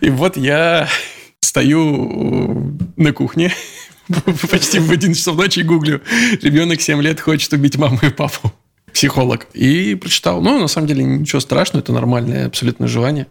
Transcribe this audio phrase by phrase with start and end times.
[0.00, 0.88] И вот я
[1.40, 3.52] стою на кухне,
[4.50, 6.00] почти в 11 часов ночи гуглю.
[6.42, 8.52] Ребенок 7 лет хочет убить маму и папу.
[8.92, 9.46] Психолог.
[9.54, 10.40] И прочитал.
[10.40, 13.26] Ну, на самом деле, ничего страшного, это нормальное абсолютно желание.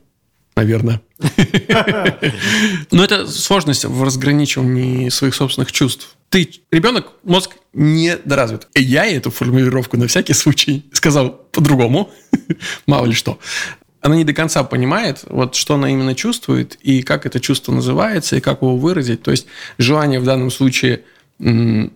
[0.56, 1.02] Наверное.
[2.92, 6.15] Но это сложность в разграничивании своих собственных чувств.
[6.29, 8.68] Ты, ребенок, мозг недоразвит.
[8.76, 12.12] И я эту формулировку на всякий случай сказал по-другому.
[12.86, 13.40] Мало ли что
[14.04, 18.35] она не до конца понимает, вот что она именно чувствует, и как это чувство называется,
[18.35, 19.23] и как его выразить.
[19.23, 21.03] То есть желание в данном случае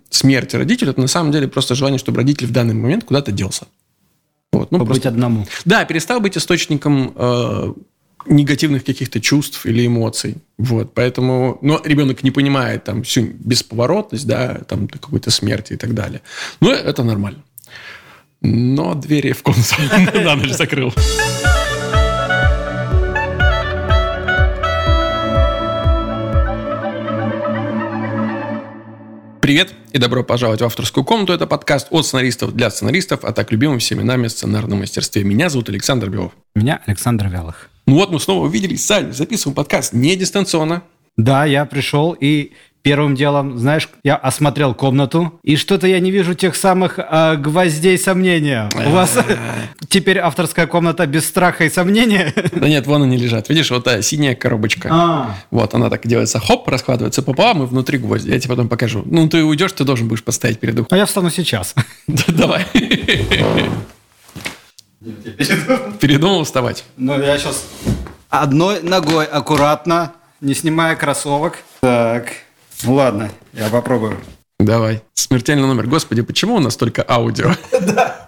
[0.09, 3.67] смерти родителя, это на самом деле просто желание, чтобы родитель в данный момент куда-то делся.
[4.53, 5.09] Вот, ну, Побыть просто...
[5.09, 5.45] одному.
[5.65, 7.73] Да, перестал быть источником э,
[8.25, 10.37] негативных каких-то чувств или эмоций.
[10.57, 15.93] Вот, поэтому, но ребенок не понимает там всю бесповоротность, да, там какой-то смерти и так
[15.93, 16.21] далее.
[16.61, 17.43] Но это нормально.
[18.41, 19.75] Но двери в комнату
[20.23, 20.93] на ночь закрыл.
[29.39, 31.31] Привет и добро пожаловать в авторскую комнату.
[31.31, 35.23] Это подкаст от сценаристов для сценаристов, а так любимым всеми нами сценарном мастерстве.
[35.23, 36.31] Меня зовут Александр Белов.
[36.55, 37.69] Меня Александр Вялых.
[37.85, 40.83] Ну вот мы снова увиделись с записываем подкаст не дистанционно.
[41.17, 42.53] Да, я пришел и
[42.87, 47.97] Первым делом, знаешь, я осмотрел комнату, и что-то я не вижу тех самых э, гвоздей
[47.97, 48.69] сомнения.
[48.73, 49.17] У вас
[49.89, 52.33] теперь авторская комната без страха и сомнения?
[52.53, 53.49] Да нет, вон они лежат.
[53.49, 54.87] Видишь, вот та синяя коробочка.
[54.89, 55.35] А.
[55.51, 58.29] Вот, она так делается, хоп, раскладывается пополам, и внутри гвозди.
[58.29, 59.03] Я тебе потом покажу.
[59.05, 60.87] Ну, ты уйдешь, ты должен будешь поставить перед ухом.
[60.89, 61.75] А я встану сейчас.
[62.29, 62.65] Давай.
[65.99, 66.85] Передумал вставать?
[66.95, 67.65] Ну, я сейчас
[68.29, 71.57] одной ногой аккуратно, не снимая кроссовок.
[71.81, 72.46] Так.
[72.83, 74.17] Ну ладно, я попробую.
[74.59, 75.01] Давай.
[75.13, 75.87] Смертельный номер.
[75.87, 77.51] Господи, почему у нас только аудио?
[77.81, 78.27] Да.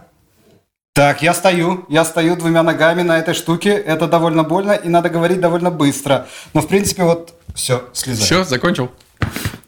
[0.93, 3.69] Так, я стою, я стою двумя ногами на этой штуке.
[3.69, 6.27] Это довольно больно, и надо говорить довольно быстро.
[6.53, 8.25] Но, в принципе, вот все, слезай.
[8.25, 8.91] Все, закончил.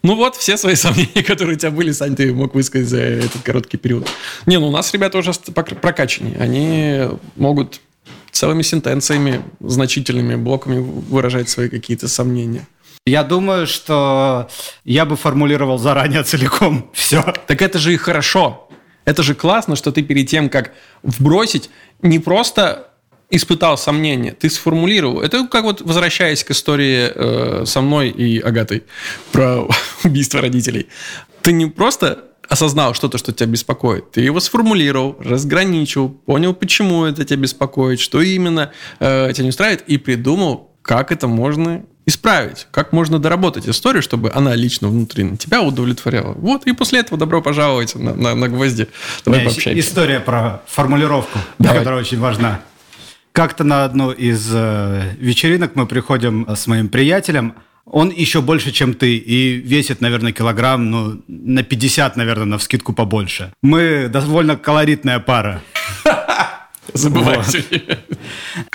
[0.02, 3.42] Ну вот, все свои сомнения, которые у тебя были, Сань, ты мог высказать за этот
[3.42, 4.08] короткий период.
[4.44, 6.36] Не, ну у нас ребята уже прокачанные.
[6.38, 7.80] Они могут
[8.30, 12.66] целыми сентенциями, значительными блоками выражать свои какие-то сомнения.
[13.04, 14.48] Я думаю, что
[14.84, 17.22] я бы формулировал заранее целиком все.
[17.46, 18.68] Так это же и хорошо.
[19.04, 21.70] Это же классно, что ты перед тем, как вбросить,
[22.00, 22.88] не просто
[23.28, 25.20] испытал сомнения, ты сформулировал.
[25.20, 28.84] Это как вот возвращаясь к истории э, со мной и Агатой
[29.32, 29.66] про
[30.04, 30.86] убийство родителей.
[31.40, 34.12] Ты не просто осознал что-то, что тебя беспокоит.
[34.12, 38.70] Ты его сформулировал, разграничил, понял, почему это тебя беспокоит, что именно
[39.00, 44.30] э, тебя не устраивает, и придумал, как это можно исправить, как можно доработать историю, чтобы
[44.34, 46.32] она лично внутри тебя удовлетворяла.
[46.34, 48.88] Вот, и после этого добро пожаловать на, на, на гвозди.
[49.24, 49.88] Давай пообщаемся.
[49.88, 51.78] История про формулировку, Давай.
[51.78, 52.60] которая очень важна.
[53.32, 57.54] Как-то на одну из э, вечеринок мы приходим с моим приятелем,
[57.84, 62.92] он еще больше, чем ты, и весит, наверное, килограмм, ну, на 50, наверное, на вскидку
[62.92, 63.52] побольше.
[63.62, 65.62] Мы довольно колоритная пара.
[66.94, 67.56] Забывай вот.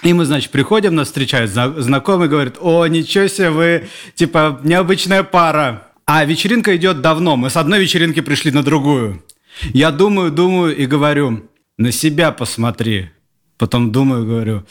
[0.04, 5.88] И мы, значит, приходим, нас встречают знакомый, говорит, о, ничего себе, вы, типа, необычная пара.
[6.06, 9.24] А вечеринка идет давно, мы с одной вечеринки пришли на другую.
[9.74, 13.10] Я думаю, думаю и говорю, на себя посмотри.
[13.58, 14.66] Потом думаю, говорю,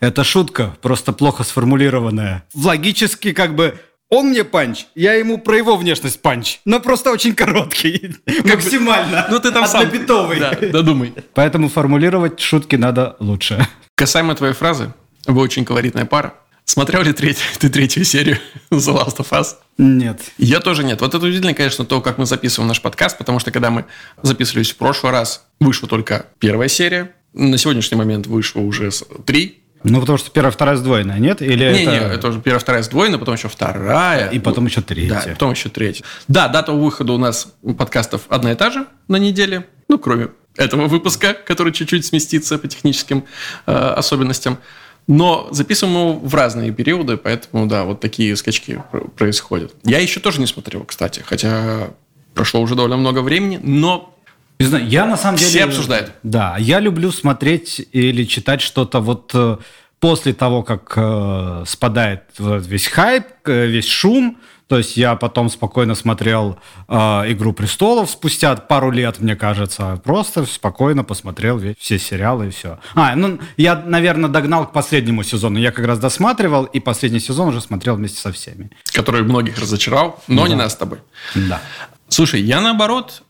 [0.00, 2.44] это шутка, просто плохо сформулированная.
[2.54, 3.78] Логически как бы
[4.10, 9.26] он мне punch, я ему про его внешность punch, но просто очень короткий, максимально.
[9.30, 9.90] Ну ты там сам.
[10.38, 11.12] Да, додумай.
[11.34, 13.66] Поэтому формулировать шутки надо лучше.
[13.96, 14.92] Касаемо твоей фразы,
[15.26, 16.34] вы очень колоритная пара.
[16.64, 18.38] Смотрел ли треть, ты третью серию
[18.70, 19.56] The Last of Us?
[19.78, 20.20] Нет.
[20.38, 21.00] Я тоже нет.
[21.00, 23.84] Вот это удивительно, конечно, то, как мы записываем наш подкаст, потому что когда мы
[24.22, 27.14] записывались в прошлый раз, вышла только первая серия.
[27.32, 28.90] На сегодняшний момент вышло уже
[29.26, 31.42] три ну, потому что первая, вторая сдвоенная, нет?
[31.42, 31.90] Или не, это...
[31.90, 34.30] не, это уже первая, вторая сдвоенная, потом еще вторая.
[34.30, 35.22] И потом еще третья.
[35.26, 36.04] Да, потом еще третья.
[36.26, 40.86] Да, дата выхода у нас подкастов одна и та же на неделе, ну, кроме этого
[40.86, 43.24] выпуска, который чуть-чуть сместится по техническим
[43.66, 44.58] э, особенностям.
[45.06, 48.82] Но записываем его в разные периоды, поэтому, да, вот такие скачки
[49.16, 49.74] происходят.
[49.84, 51.90] Я еще тоже не смотрел, кстати, хотя
[52.32, 54.13] прошло уже довольно много времени, но
[54.58, 55.50] не знаю, я на самом деле...
[55.50, 56.12] Все обсуждают.
[56.22, 59.56] Да, я люблю смотреть или читать что-то вот э,
[59.98, 64.38] после того, как э, спадает весь хайп, э, весь шум.
[64.68, 66.58] То есть я потом спокойно смотрел
[66.88, 66.94] э,
[67.32, 70.00] «Игру престолов» спустя пару лет, мне кажется.
[70.04, 72.78] Просто спокойно посмотрел весь, все сериалы и все.
[72.94, 75.58] А, ну, я, наверное, догнал к последнему сезону.
[75.58, 78.70] Я как раз досматривал, и последний сезон уже смотрел вместе со всеми.
[78.92, 80.48] Который многих разочаровал, но да.
[80.48, 80.98] не нас с тобой.
[81.34, 81.60] Да.
[82.08, 83.22] Слушай, я наоборот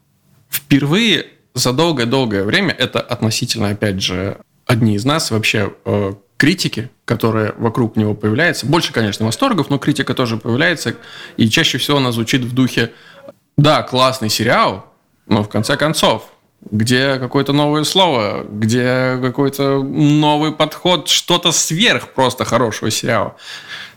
[0.50, 7.54] впервые за долгое-долгое время, это относительно, опять же, одни из нас вообще, э, критики, которая
[7.56, 8.66] вокруг него появляется.
[8.66, 10.96] Больше, конечно, восторгов, но критика тоже появляется.
[11.36, 12.92] И чаще всего она звучит в духе
[13.56, 14.92] «Да, классный сериал,
[15.26, 16.30] но в конце концов,
[16.70, 23.36] где какое-то новое слово, где какой-то новый подход, что-то сверх просто хорошего сериала.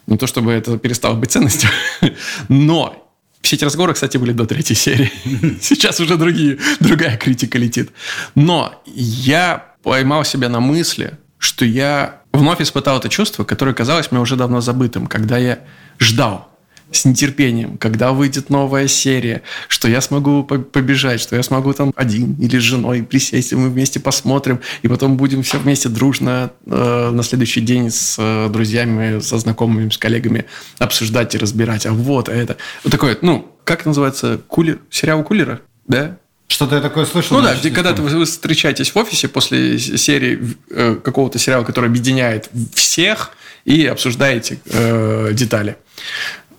[0.05, 1.69] Не то чтобы это перестало быть ценностью,
[2.49, 3.06] но
[3.47, 5.09] все эти разговоры, кстати, были до третьей серии.
[5.61, 7.91] Сейчас уже другие, другая критика летит.
[8.35, 14.19] Но я поймал себя на мысли, что я вновь испытал это чувство, которое казалось мне
[14.19, 15.59] уже давно забытым, когда я
[15.97, 16.51] ждал
[16.91, 22.35] с нетерпением, когда выйдет новая серия, что я смогу побежать, что я смогу там один
[22.35, 27.09] или с женой присесть, и мы вместе посмотрим, и потом будем все вместе дружно э,
[27.11, 30.45] на следующий день с э, друзьями, со знакомыми, с коллегами
[30.79, 31.85] обсуждать и разбирать.
[31.85, 32.57] А вот а это.
[32.83, 36.17] Вот такое, ну, как называется, кулер, сериал кулера, да?
[36.47, 37.37] Что-то я такое слышал.
[37.37, 41.89] Ну да, где, когда вы, вы встречаетесь в офисе после серии э, какого-то сериала, который
[41.89, 43.33] объединяет всех,
[43.67, 45.75] и обсуждаете э, детали.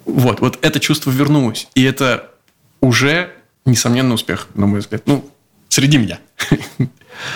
[0.09, 1.69] Вот, вот это чувство вернулось.
[1.75, 2.31] И это
[2.81, 3.31] уже
[3.65, 5.03] несомненный успех, на мой взгляд.
[5.07, 5.29] Ну,
[5.69, 6.19] среди меня.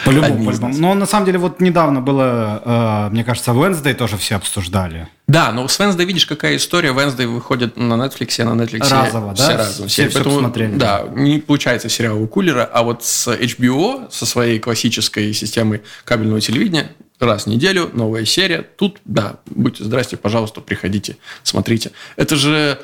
[0.05, 0.75] По-любому, по-любому.
[0.79, 5.09] Но на самом деле вот недавно было, э, мне кажется, Wednesday тоже все обсуждали.
[5.27, 6.91] Да, но с Wednesday видишь, какая история.
[6.91, 9.57] Wednesday выходит на Netflix, на Netflix разово, все да?
[9.57, 9.89] разом.
[9.89, 10.77] Все, все Поэтому, посмотрели.
[10.77, 16.41] Да, не получается сериал у Кулера, а вот с HBO, со своей классической системой кабельного
[16.41, 16.93] телевидения,
[17.27, 18.63] раз в неделю, новая серия.
[18.63, 21.93] Тут, да, будьте здрасте, пожалуйста, приходите, смотрите.
[22.17, 22.79] Это же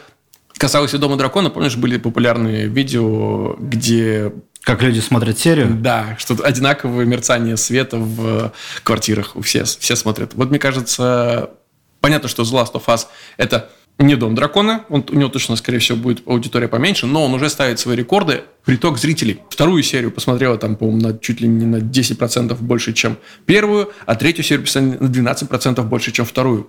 [0.56, 4.32] касалось и Дома Дракона, помнишь, были популярные видео, где...
[4.62, 5.68] Как люди смотрят серию?
[5.80, 8.52] Да, что одинаковое мерцание света в
[8.82, 10.34] квартирах у всех, все смотрят.
[10.34, 11.50] Вот мне кажется,
[12.00, 13.06] понятно, что The Last of Us–
[13.38, 17.34] это не Дом Дракона, он, у него точно, скорее всего, будет аудитория поменьше, но он
[17.34, 18.44] уже ставит свои рекорды.
[18.64, 19.40] Приток зрителей.
[19.50, 24.14] Вторую серию посмотрела там, по-моему, на, чуть ли не на 10% больше, чем первую, а
[24.14, 26.68] третью серию посмотрели на 12% больше, чем вторую.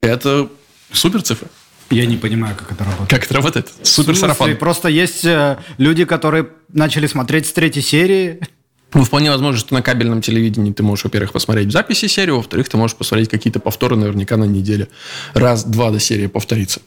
[0.00, 0.48] Это
[0.92, 1.48] супер цифра.
[1.90, 3.10] Я не понимаю, как это работает.
[3.10, 3.72] Как это работает?
[3.82, 4.56] Супер сарафан.
[4.56, 8.40] Просто есть э, люди, которые начали смотреть с третьей серии,
[8.96, 12.66] ну, вполне возможно, что на кабельном телевидении ты можешь, во-первых, посмотреть в записи серию, во-вторых,
[12.70, 14.88] ты можешь посмотреть какие-то повторы наверняка на неделе.
[15.34, 16.80] Раз-два до серии повторится.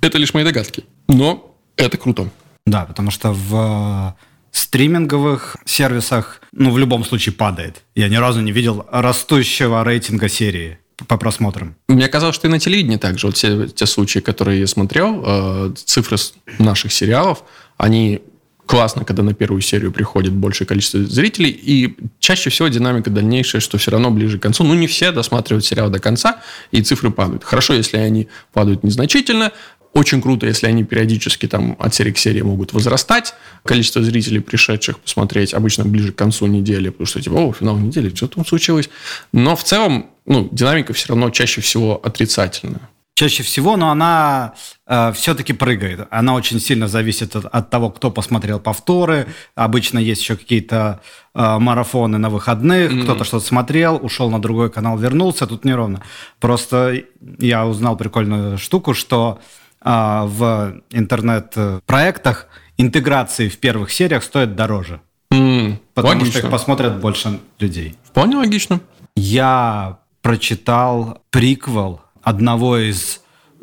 [0.00, 0.84] Это лишь мои догадки.
[1.08, 2.30] Но это круто.
[2.66, 7.82] Да, потому что в э, стриминговых сервисах, ну, в любом случае падает.
[7.96, 10.78] Я ни разу не видел растущего рейтинга серии
[11.08, 11.74] по просмотрам.
[11.88, 13.26] Мне казалось, что и на телевидении также.
[13.26, 16.16] Вот все те случаи, которые я смотрел, э, цифры
[16.60, 17.42] наших сериалов,
[17.76, 18.22] они
[18.66, 23.78] классно, когда на первую серию приходит большее количество зрителей, и чаще всего динамика дальнейшая, что
[23.78, 24.64] все равно ближе к концу.
[24.64, 26.40] Ну, не все досматривают сериал до конца,
[26.72, 27.44] и цифры падают.
[27.44, 29.52] Хорошо, если они падают незначительно,
[29.92, 33.32] очень круто, если они периодически там от серии к серии могут возрастать.
[33.64, 38.14] Количество зрителей, пришедших посмотреть, обычно ближе к концу недели, потому что типа, о, финал недели,
[38.14, 38.90] что там случилось.
[39.32, 44.52] Но в целом, ну, динамика все равно чаще всего отрицательная чаще всего, но она
[44.86, 46.06] э, все-таки прыгает.
[46.10, 49.26] Она очень сильно зависит от, от того, кто посмотрел повторы.
[49.54, 51.00] Обычно есть еще какие-то
[51.34, 52.92] э, марафоны на выходных.
[52.92, 53.02] Mm-hmm.
[53.04, 55.46] Кто-то что-то смотрел, ушел на другой канал, вернулся.
[55.46, 56.02] Тут неровно.
[56.40, 57.04] Просто
[57.38, 59.40] я узнал прикольную штуку, что
[59.82, 59.90] э,
[60.26, 65.00] в интернет-проектах интеграции в первых сериях стоят дороже.
[65.32, 66.32] Mm, потому логично.
[66.32, 67.96] что их посмотрят больше людей.
[68.04, 68.80] Вполне логично.
[69.16, 73.20] Я прочитал приквел одного из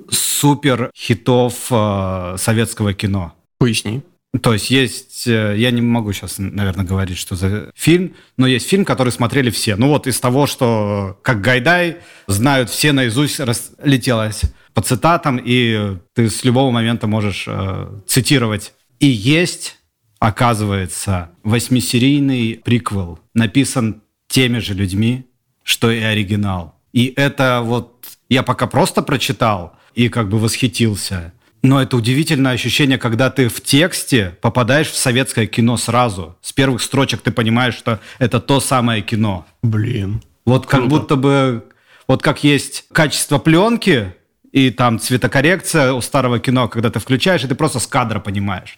[0.10, 3.34] супер хитов э, советского кино.
[3.58, 4.01] Поясни.
[4.41, 8.70] То есть есть, э, я не могу сейчас, наверное, говорить, что за фильм, но есть
[8.70, 9.75] фильм, который смотрели все.
[9.75, 14.43] Ну вот из того, что как Гайдай знают все наизусть, разлетелось
[14.74, 18.72] по цитатам, и ты с любого момента можешь э, цитировать.
[19.01, 19.75] И есть,
[20.20, 25.25] оказывается, восьмисерийный приквел, написан теми же людьми,
[25.63, 26.79] что и оригинал.
[26.93, 27.92] И это вот
[28.34, 31.34] я пока просто прочитал и как бы восхитился.
[31.62, 36.36] Но это удивительное ощущение, когда ты в тексте попадаешь в советское кино сразу.
[36.42, 39.46] С первых строчек ты понимаешь, что это то самое кино.
[39.62, 40.22] Блин.
[40.46, 41.63] Вот как будто бы...
[42.06, 44.13] Вот как есть качество пленки
[44.52, 48.78] и там цветокоррекция у старого кино, когда ты включаешь, и ты просто с кадра понимаешь.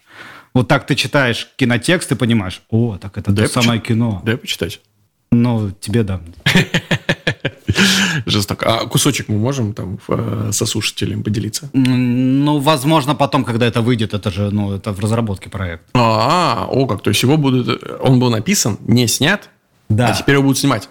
[0.53, 4.21] Вот так ты читаешь кинотекст и понимаешь, о, так это Дай то самое кино.
[4.23, 4.79] Дай почитать.
[5.31, 6.21] Ну, тебе дам.
[8.25, 8.65] Жестоко.
[8.65, 11.69] А кусочек мы можем там э, со слушателем поделиться?
[11.73, 15.83] Ну, возможно, потом, когда это выйдет, это же, ну, это в разработке проект.
[15.93, 19.49] А, о как, то есть его будут, он был написан, не снят,
[19.89, 20.07] да.
[20.07, 20.89] а теперь его будут снимать?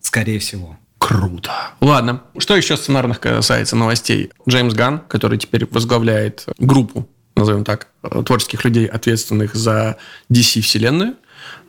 [0.00, 0.76] Скорее всего.
[0.98, 1.52] Круто.
[1.80, 2.22] Ладно.
[2.38, 4.30] Что еще сценарных касается новостей?
[4.48, 7.88] Джеймс Ган, который теперь возглавляет группу, назовем так,
[8.26, 9.96] творческих людей, ответственных за
[10.30, 11.14] DC-вселенную,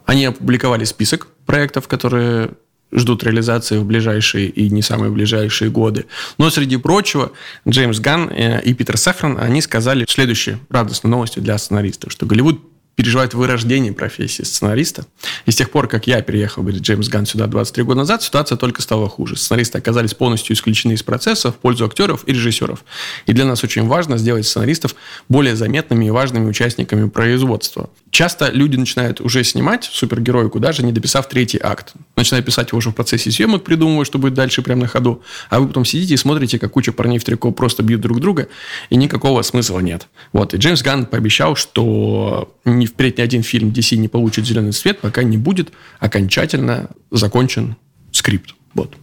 [0.05, 2.51] они опубликовали список проектов, которые
[2.91, 6.05] ждут реализации в ближайшие и не самые ближайшие годы.
[6.37, 7.31] Но, среди прочего,
[7.67, 12.61] Джеймс Ганн э, и Питер Сафран, они сказали следующие радостные новости для сценаристов, что Голливуд
[12.99, 15.05] переживает вырождение профессии сценариста.
[15.45, 18.57] И с тех пор, как я переехал, говорит Джеймс Ганн, сюда 23 года назад, ситуация
[18.57, 19.37] только стала хуже.
[19.37, 22.83] Сценаристы оказались полностью исключены из процесса в пользу актеров и режиссеров.
[23.25, 24.95] И для нас очень важно сделать сценаристов
[25.29, 27.89] более заметными и важными участниками производства.
[28.11, 31.93] Часто люди начинают уже снимать супергероику, даже не дописав третий акт.
[32.17, 35.21] Начинают писать его уже в процессе съемок, придумывая, что будет дальше прямо на ходу.
[35.49, 38.49] А вы потом сидите и смотрите, как куча парней в трико просто бьют друг друга,
[38.89, 40.09] и никакого смысла нет.
[40.33, 40.53] Вот.
[40.53, 44.99] И Джеймс Ганн пообещал, что ни впредь ни один фильм DC не получит зеленый цвет,
[44.99, 47.75] пока не будет окончательно закончен
[48.11, 48.55] скрипт.
[48.73, 48.95] Вот.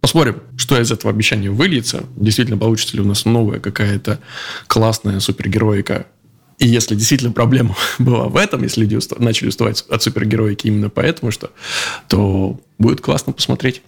[0.00, 2.04] Посмотрим, что из этого обещания выльется.
[2.16, 4.18] Действительно, получится ли у нас новая какая-то
[4.66, 6.06] классная супергероика.
[6.58, 11.30] И если действительно проблема была в этом, если люди начали уставать от супергероики именно поэтому,
[11.30, 11.52] что,
[12.08, 13.82] то будет классно посмотреть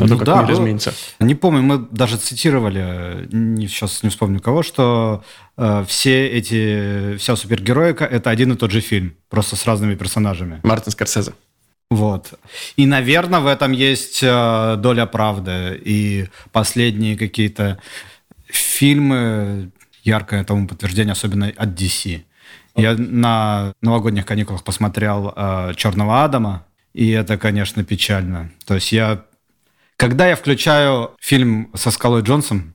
[0.00, 0.94] на то, ну, как да, мир изменится.
[1.18, 5.22] Не помню, мы даже цитировали, не, сейчас не вспомню кого, что
[5.56, 10.60] э, все эти, вся супергероика– это один и тот же фильм, просто с разными персонажами.
[10.62, 11.32] Мартин Скорсезе.
[11.90, 12.34] Вот.
[12.76, 15.80] И, наверное, в этом есть э, доля правды.
[15.84, 17.78] И последние какие-то
[18.46, 19.72] фильмы,
[20.04, 22.22] яркое тому подтверждение, особенно от DC.
[22.76, 26.64] Я на новогодних каникулах посмотрел э, «Черного Адама»,
[26.94, 28.50] и это, конечно, печально.
[28.66, 29.24] То есть я
[30.00, 32.72] когда я включаю фильм со Скалой Джонсом,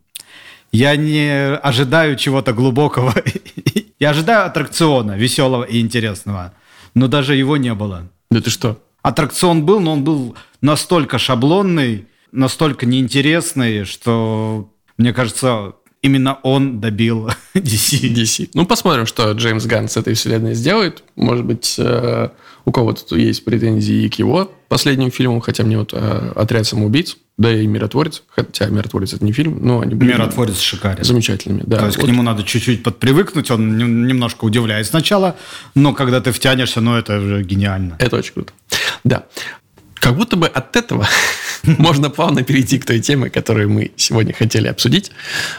[0.72, 3.16] я не ожидаю чего-то глубокого.
[4.00, 6.54] я ожидаю аттракциона, веселого и интересного.
[6.94, 8.08] Но даже его не было.
[8.30, 8.80] Да ты что?
[9.02, 15.74] Аттракцион был, но он был настолько шаблонный, настолько неинтересный, что, мне кажется,
[16.06, 18.14] именно он добил DC.
[18.14, 18.50] DC.
[18.54, 21.04] Ну, посмотрим, что Джеймс Ганн с этой вселенной сделает.
[21.16, 22.30] Может быть, э,
[22.64, 27.52] у кого-то есть претензии к его последним фильмам, хотя мне вот э, «Отряд самоубийц», да
[27.52, 30.12] и «Миротворец», хотя «Миротворец»— это не фильм, но они были...
[30.12, 31.04] «Миротворец» шикарен.
[31.04, 31.80] Замечательными, да.
[31.80, 32.06] То есть вот.
[32.06, 35.36] к нему надо чуть-чуть подпривыкнуть, он немножко удивляет сначала,
[35.74, 37.96] но когда ты втянешься, ну, это уже гениально.
[38.00, 38.54] Это очень круто.
[39.04, 39.26] Да.
[39.96, 41.08] Как будто бы от этого
[41.64, 45.12] можно плавно перейти к той теме, которую мы сегодня хотели обсудить,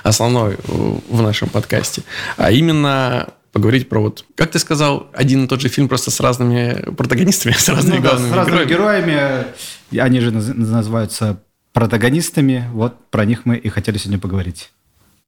[0.02, 2.02] основной в нашем подкасте,
[2.36, 6.20] а именно поговорить про вот, как ты сказал, один и тот же фильм просто с
[6.20, 9.10] разными протагонистами, с разными ну, главными да, с разными героями.
[9.10, 9.46] героями.
[9.98, 11.40] Они же называются
[11.72, 12.68] протагонистами.
[12.72, 14.70] Вот про них мы и хотели сегодня поговорить.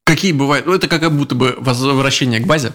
[0.04, 0.66] Какие бывают?
[0.66, 2.72] Ну, это как будто бы возвращение к базе,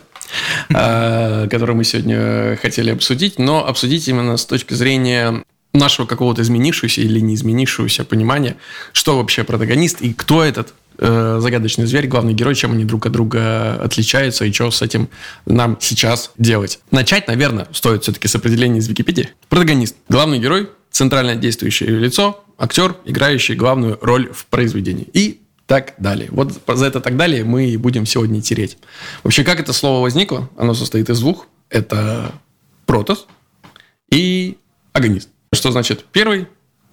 [0.74, 7.02] а, которое мы сегодня хотели обсудить, но обсудить именно с точки зрения нашего какого-то изменившегося
[7.02, 8.58] или не изменившегося понимания,
[8.92, 13.12] что вообще протагонист и кто этот э, загадочный зверь, главный герой, чем они друг от
[13.12, 15.10] друга отличаются и что с этим
[15.46, 16.80] нам сейчас делать.
[16.92, 19.30] Начать, наверное, стоит все-таки с определения из Википедии.
[19.50, 19.96] Протагонист.
[20.10, 25.08] Главный герой, центральное действующее лицо, актер, играющий главную роль в произведении.
[25.14, 26.30] И так далее.
[26.32, 28.78] Вот за это так далее мы и будем сегодня тереть.
[29.24, 30.50] Вообще, как это слово возникло?
[30.58, 31.48] Оно состоит из двух.
[31.70, 32.34] Это
[32.86, 33.28] протос
[34.12, 34.58] и
[34.92, 35.30] агонист.
[35.54, 36.48] Что значит первый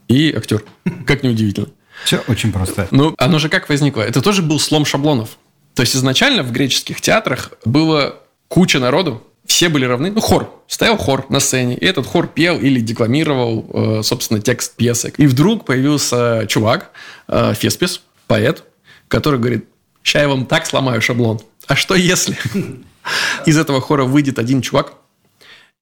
[0.09, 0.65] и актер?
[1.07, 1.69] Как неудивительно.
[2.05, 2.89] Все очень просто.
[2.91, 4.01] Ну, оно же как возникло?
[4.01, 5.37] Это тоже был слом шаблонов.
[5.75, 8.17] То есть изначально в греческих театрах было
[8.49, 10.11] куча народу, все были равны.
[10.11, 10.63] Ну, хор.
[10.67, 15.13] Стоял хор на сцене, и этот хор пел или декламировал, э, собственно, текст пьесы.
[15.17, 16.93] И вдруг появился чувак,
[17.29, 18.65] э, Феспис, поэт,
[19.09, 19.67] который говорит,
[20.03, 21.41] ща я вам так сломаю шаблон.
[21.67, 22.39] А что если
[23.47, 24.95] из этого хора выйдет один чувак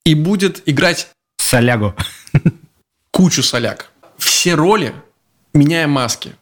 [0.04, 1.08] и будет играть...
[1.36, 1.94] Солягу.
[3.18, 3.90] Кучу соляг.
[4.16, 4.94] Все роли
[5.52, 6.36] меняя маски.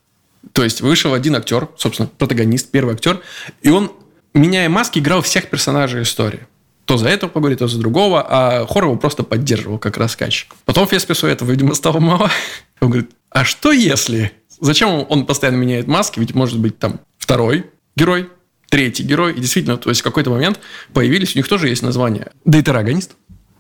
[0.52, 3.22] То есть вышел один актер, собственно, протагонист, первый актер,
[3.62, 3.90] и он,
[4.34, 6.46] меняя маски, играл всех персонажей истории.
[6.84, 10.54] То за этого поговорит, то за другого, а хор его просто поддерживал как рассказчик.
[10.66, 12.30] Потом Феспису этого, видимо, стало мало.
[12.82, 14.32] Он говорит, а что если?
[14.60, 16.20] Зачем он постоянно меняет маски?
[16.20, 18.28] Ведь может быть там второй герой,
[18.68, 19.32] третий герой.
[19.32, 20.60] И действительно, то есть в какой-то момент
[20.92, 22.32] появились, у них тоже есть название.
[22.44, 23.12] Дейтерагонист.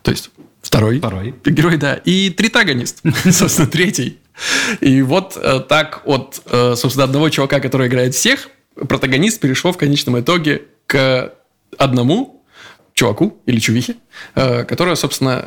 [0.02, 0.30] То есть
[0.66, 1.34] второй, второй.
[1.44, 1.94] герой, да.
[1.94, 4.18] И тритагонист, собственно, третий.
[4.80, 9.78] И вот э, так от, э, собственно, одного чувака, который играет всех, протагонист перешел в
[9.78, 11.32] конечном итоге к
[11.78, 12.44] одному
[12.92, 13.96] чуваку или чувихе,
[14.34, 15.44] э, которая, собственно,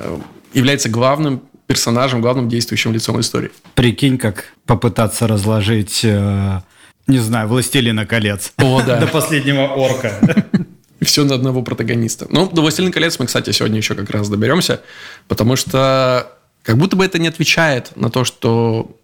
[0.53, 3.51] является главным персонажем, главным действующим лицом истории.
[3.75, 8.97] Прикинь, как попытаться разложить, не знаю, «Властелина колец» О, да.
[9.01, 10.19] до последнего орка.
[11.01, 12.27] Все на одного протагониста.
[12.29, 14.81] Ну, до «Властелина колец» мы, кстати, сегодня еще как раз доберемся,
[15.27, 16.31] потому что
[16.63, 18.97] как будто бы это не отвечает на то, что,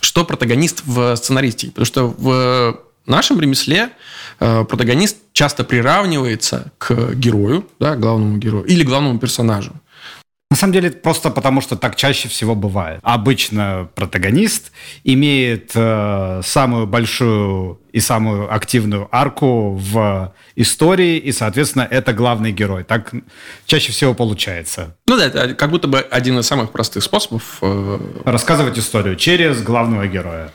[0.00, 1.72] что протагонист в сценаристике.
[1.72, 3.90] Потому что в нашем ремесле
[4.40, 9.72] э, протагонист часто приравнивается к герою, да, главному герою, или главному персонажу.
[10.48, 13.00] На самом деле, просто потому что так чаще всего бывает.
[13.02, 14.70] Обычно протагонист
[15.02, 22.84] имеет э, самую большую и самую активную арку в истории, и, соответственно, это главный герой.
[22.84, 23.12] Так
[23.66, 24.96] чаще всего получается.
[25.08, 27.58] Ну да, это как будто бы один из самых простых способов.
[27.60, 27.98] Э...
[28.24, 30.52] Рассказывать историю через главного героя.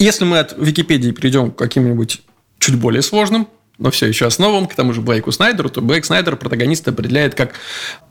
[0.00, 2.22] Если мы от Википедии перейдем к каким-нибудь
[2.58, 6.36] чуть более сложным, но все еще основам, к тому же Блейку Снайдеру, то Блейк Снайдер
[6.36, 7.54] протагониста определяет как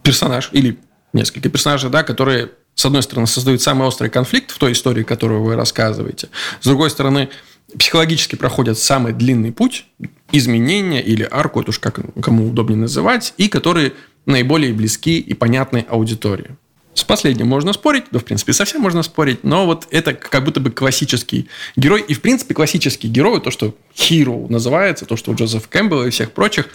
[0.02, 0.80] персонаж или
[1.18, 5.44] несколько персонажей, да, которые, с одной стороны, создают самый острый конфликт в той истории, которую
[5.44, 6.30] вы рассказываете,
[6.62, 7.30] с другой стороны,
[7.78, 9.86] психологически проходят самый длинный путь
[10.32, 13.94] изменения или арку, это уж как кому удобнее называть, и которые
[14.26, 16.56] наиболее близки и понятны аудитории.
[16.94, 20.60] С последним можно спорить, да, в принципе, совсем можно спорить, но вот это как будто
[20.60, 22.02] бы классический герой.
[22.02, 26.10] И, в принципе, классический герой, то, что Hero называется, то, что у Джозефа Кэмпбелла и
[26.10, 26.70] всех прочих,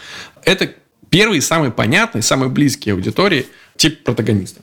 [0.44, 0.72] это
[1.10, 4.60] первый, самый понятный, самый близкий аудитории тип протагониста.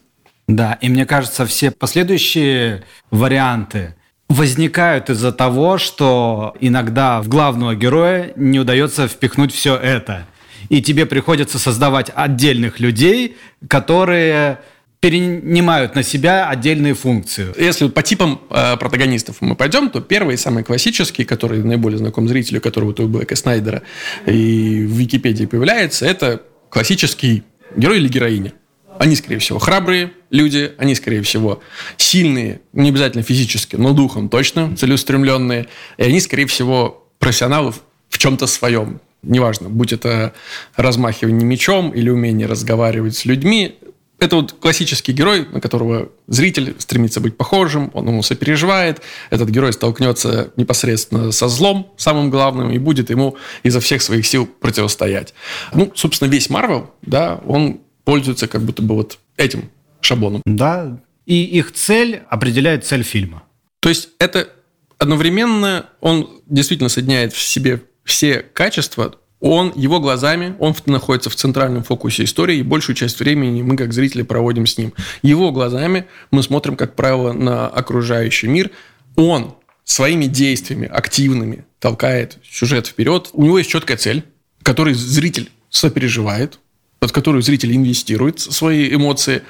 [0.48, 3.96] Да, и мне кажется, все последующие варианты
[4.30, 10.26] возникают из-за того, что иногда в главного героя не удается впихнуть все это.
[10.70, 14.60] И тебе приходится создавать отдельных людей, которые
[15.00, 17.48] перенимают на себя отдельные функции.
[17.58, 22.60] Если по типам э, протагонистов мы пойдем, то первый, самый классический, который наиболее знаком зрителю,
[22.60, 23.84] который вот у Блэка Снайдера
[24.26, 27.44] и в Википедии появляется, это классический
[27.76, 28.54] герой или героиня.
[28.98, 31.62] Они, скорее всего, храбрые люди, они, скорее всего,
[31.96, 37.72] сильные, не обязательно физически, но духом точно, целеустремленные, и они, скорее всего, профессионалы
[38.10, 39.00] в чем-то своем.
[39.22, 40.34] Неважно, будь это
[40.76, 43.79] размахивание мечом или умение разговаривать с людьми,
[44.20, 49.74] это вот классический герой, на которого зритель стремится быть похожим, он ему сопереживает, этот герой
[49.74, 55.34] столкнется непосредственно со злом, самым главным, и будет ему изо всех своих сил противостоять.
[55.74, 59.70] Ну, собственно, весь Марвел, да, он пользуется как будто бы вот этим
[60.02, 60.42] шаблоном.
[60.46, 63.44] Да, и их цель определяет цель фильма.
[63.80, 64.50] То есть это
[64.98, 71.84] одновременно он действительно соединяет в себе все качества он его глазами, он находится в центральном
[71.84, 74.94] фокусе истории, и большую часть времени мы, как зрители, проводим с ним.
[75.22, 78.72] Его глазами мы смотрим, как правило, на окружающий мир.
[79.16, 83.30] Он своими действиями активными толкает сюжет вперед.
[83.34, 84.24] У него есть четкая цель,
[84.62, 86.60] которой зритель сопереживает,
[87.00, 89.42] под которую зритель инвестирует свои эмоции.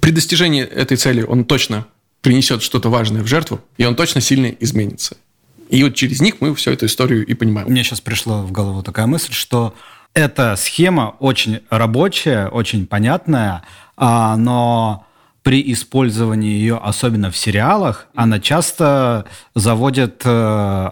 [0.00, 1.86] При достижении этой цели он точно
[2.22, 5.16] принесет что-то важное в жертву, и он точно сильно изменится.
[5.72, 7.68] И вот через них мы всю эту историю и понимаем.
[7.68, 9.74] Мне сейчас пришла в голову такая мысль, что
[10.12, 13.62] эта схема очень рабочая, очень понятная,
[13.96, 15.06] а, но
[15.42, 20.30] при использовании ее, особенно в сериалах, она часто заводит э,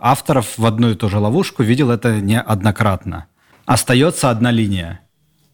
[0.01, 1.63] авторов в одну и ту же ловушку.
[1.63, 3.27] Видел это неоднократно.
[3.67, 5.01] Остается одна линия.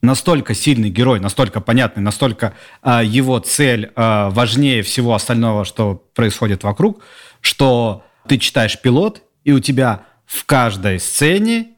[0.03, 6.63] Настолько сильный герой, настолько понятный, настолько э, его цель э, важнее всего остального, что происходит
[6.63, 7.03] вокруг,
[7.41, 11.69] что ты читаешь пилот, и у тебя в каждой сцене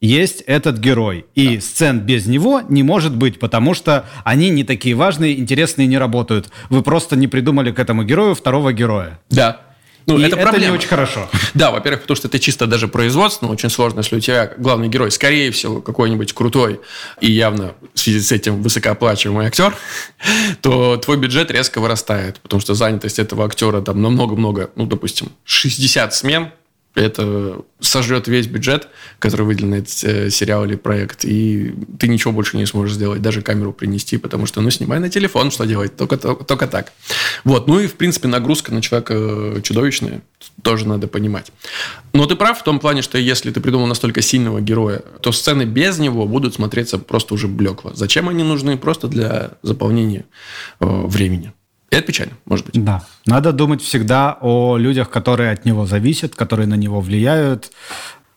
[0.00, 1.26] есть этот герой.
[1.34, 1.60] И да.
[1.60, 6.50] сцен без него не может быть, потому что они не такие важные, интересные, не работают.
[6.70, 9.18] Вы просто не придумали к этому герою второго героя.
[9.30, 9.62] Да.
[10.06, 11.28] Ну, и это, это не очень хорошо.
[11.54, 15.10] Да, во-первых, потому что это чисто даже производственно очень сложно, если у тебя главный герой,
[15.10, 16.80] скорее всего, какой-нибудь крутой
[17.20, 19.74] и явно в связи с этим высокооплачиваемый актер,
[20.60, 25.32] то твой бюджет резко вырастает, потому что занятость этого актера там намного много, ну, допустим,
[25.44, 26.50] 60 смен,
[26.96, 32.56] это сожрет весь бюджет, который выделен на этот сериал или проект, и ты ничего больше
[32.56, 36.16] не сможешь сделать, даже камеру принести, потому что, ну, снимай на телефон, что делать, только,
[36.16, 36.92] только, только так.
[37.44, 40.22] Вот, ну и, в принципе, нагрузка на человека э, чудовищная,
[40.62, 41.52] тоже надо понимать.
[42.14, 45.64] Но ты прав в том плане, что если ты придумал настолько сильного героя, то сцены
[45.64, 47.92] без него будут смотреться просто уже блекло.
[47.94, 48.78] Зачем они нужны?
[48.78, 50.24] Просто для заполнения
[50.80, 51.52] э, времени.
[51.90, 52.82] И это печально, может быть.
[52.84, 53.04] Да.
[53.26, 57.70] Надо думать всегда о людях, которые от него зависят, которые на него влияют.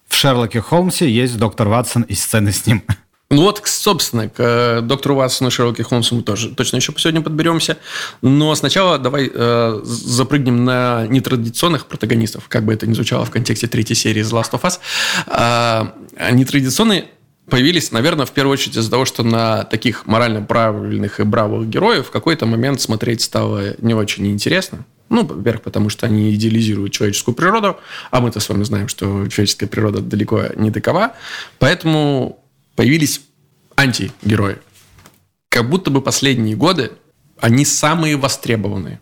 [0.07, 2.83] В Шерлоке Холмсе есть доктор Ватсон и сцены с ним.
[3.31, 7.21] Ну вот, собственно, к э, доктору Ватсону и Шерлоке Холмсу мы тоже точно еще сегодня
[7.21, 7.77] подберемся.
[8.23, 13.67] Но сначала давай э, запрыгнем на нетрадиционных протагонистов, как бы это ни звучало в контексте
[13.67, 14.79] третьей серии The Last of Us.
[15.27, 15.93] А,
[16.31, 17.05] нетрадиционные
[17.49, 22.07] появились, наверное, в первую очередь из-за того, что на таких морально правильных и бравых героев
[22.07, 24.85] в какой-то момент смотреть стало не очень интересно.
[25.09, 27.79] Ну, во-первых, потому что они идеализируют человеческую природу,
[28.11, 31.13] а мы-то с вами знаем, что человеческая природа далеко не такова.
[31.57, 32.43] Поэтому
[32.75, 33.21] появились
[33.75, 34.57] антигерои.
[35.49, 36.91] Как будто бы последние годы
[37.39, 38.99] они самые востребованные.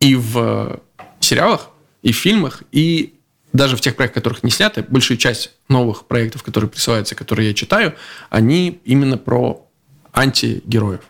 [0.00, 0.80] И в
[1.20, 1.70] сериалах,
[2.02, 3.17] и в фильмах, и
[3.52, 7.54] даже в тех проектах, которых не сняты, большая часть новых проектов, которые присылаются, которые я
[7.54, 7.94] читаю,
[8.30, 9.66] они именно про
[10.12, 11.00] антигероев.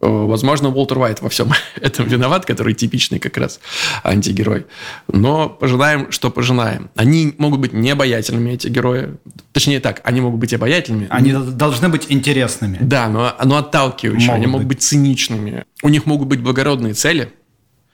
[0.00, 3.60] Э, возможно, Уолтер Уайт во всем этом виноват, который типичный как раз
[4.04, 4.66] антигерой.
[5.08, 6.90] Но пожинаем, что пожинаем.
[6.96, 9.16] Они могут быть необаятельными, эти герои.
[9.52, 11.06] Точнее так, они могут быть обаятельными.
[11.10, 12.78] Они должны быть интересными.
[12.80, 14.28] Да, но, но отталкивающими.
[14.28, 14.76] Могут они могут быть.
[14.76, 15.64] быть циничными.
[15.82, 17.32] У них могут быть благородные цели.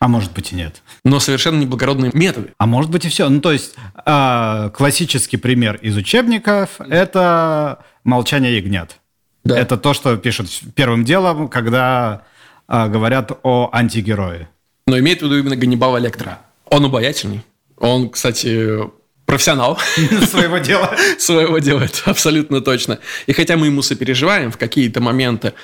[0.02, 0.82] А может быть и нет.
[1.04, 2.52] Но совершенно неблагородные методы.
[2.58, 3.28] А может быть и все.
[3.28, 8.98] Ну, то есть э, классический пример из учебников– это «Молчание ягнят».
[9.44, 9.56] Да.
[9.56, 12.24] Это то, что пишут первым делом, когда
[12.66, 14.48] а, говорят о антигерое.
[14.88, 16.40] Но имеет в виду именно Ганнибала Лектора.
[16.68, 17.42] Он обаятельный.
[17.76, 18.80] Он, кстати,
[19.24, 19.78] профессионал.
[20.26, 20.96] Своего дела.
[21.20, 22.98] Своего дела, это абсолютно точно.
[23.26, 25.54] И хотя мы ему сопереживаем в какие-то моменты,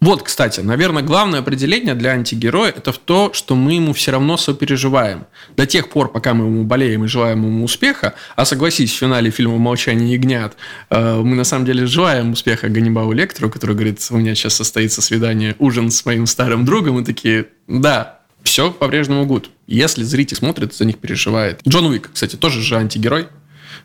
[0.00, 4.36] вот, кстати, наверное, главное определение для антигероя– это в то, что мы ему все равно
[4.36, 5.26] сопереживаем.
[5.56, 9.32] До тех пор, пока мы ему болеем и желаем ему успеха, а согласись, в финале
[9.32, 10.56] фильма «Молчание ягнят»
[10.90, 15.02] э, мы на самом деле желаем успеха Ганнибалу Лектору, который говорит, у меня сейчас состоится
[15.02, 19.50] свидание, ужин с моим старым другом, и такие, да, все по-прежнему гуд.
[19.66, 21.60] Если зритель смотрит, за них переживает.
[21.66, 23.26] Джон Уик, кстати, тоже же антигерой.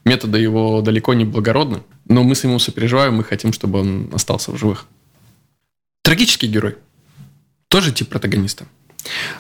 [0.06, 4.52] Методы его далеко не благородны, но мы с ним сопереживаем, мы хотим, чтобы он остался
[4.52, 4.86] в живых.
[6.04, 6.78] Трагический герой.
[7.70, 8.68] Тоже тип протагониста.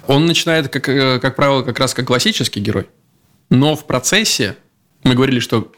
[0.07, 2.87] Он начинает, как, э, как правило, как раз как классический герой.
[3.49, 4.57] Но в процессе
[5.03, 5.71] мы говорили, что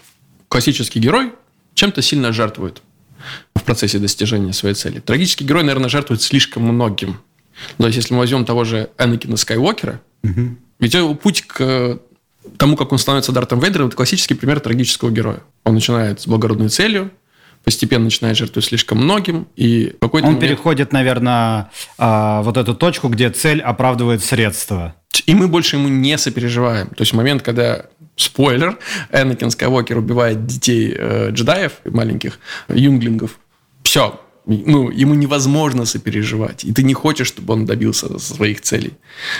[0.48, 1.34] классический герой
[1.74, 2.82] чем-то сильно жертвует
[3.56, 5.00] в процессе достижения своей цели.
[5.00, 7.20] Трагический герой, наверное, жертвует слишком многим.
[7.78, 10.56] То есть, если мы возьмем того же Энакина Скайуокера, угу.
[10.80, 12.00] ведь его путь к
[12.58, 15.42] тому, как он становится Дартом Вейдером, это классический пример трагического героя.
[15.64, 17.12] Он начинает с благородной целью,
[17.66, 20.50] постепенно начинает жертвовать слишком многим, и какой-то Он момент...
[20.50, 24.96] переходит, наверное, а, вот эту точку, где цель оправдывает средства.
[25.26, 26.88] И мы больше ему не сопереживаем.
[26.90, 28.78] То есть момент, когда спойлер,
[29.12, 33.40] Энакин Скайуокер убивает детей э, джедаев, маленьких юнглингов,
[33.84, 38.94] все, ну, ему невозможно сопереживать, и ты не хочешь, чтобы он добился своих целей.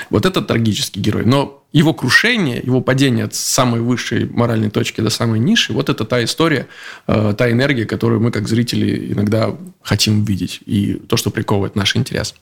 [0.10, 1.26] Вот это трагический герой.
[1.26, 6.06] Но его крушение, его падение от самой высшей моральной точки до самой ниши, вот это
[6.06, 6.68] та история,
[7.08, 11.96] э, та энергия, которую мы, как зрители, иногда хотим видеть, и то, что приковывает наш
[11.96, 12.34] интерес.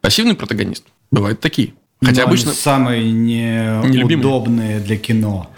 [0.00, 0.84] Пассивный протагонист.
[1.10, 1.74] Бывают такие.
[2.00, 2.52] Хотя Но обычно...
[2.52, 5.50] самые неудобные для кино.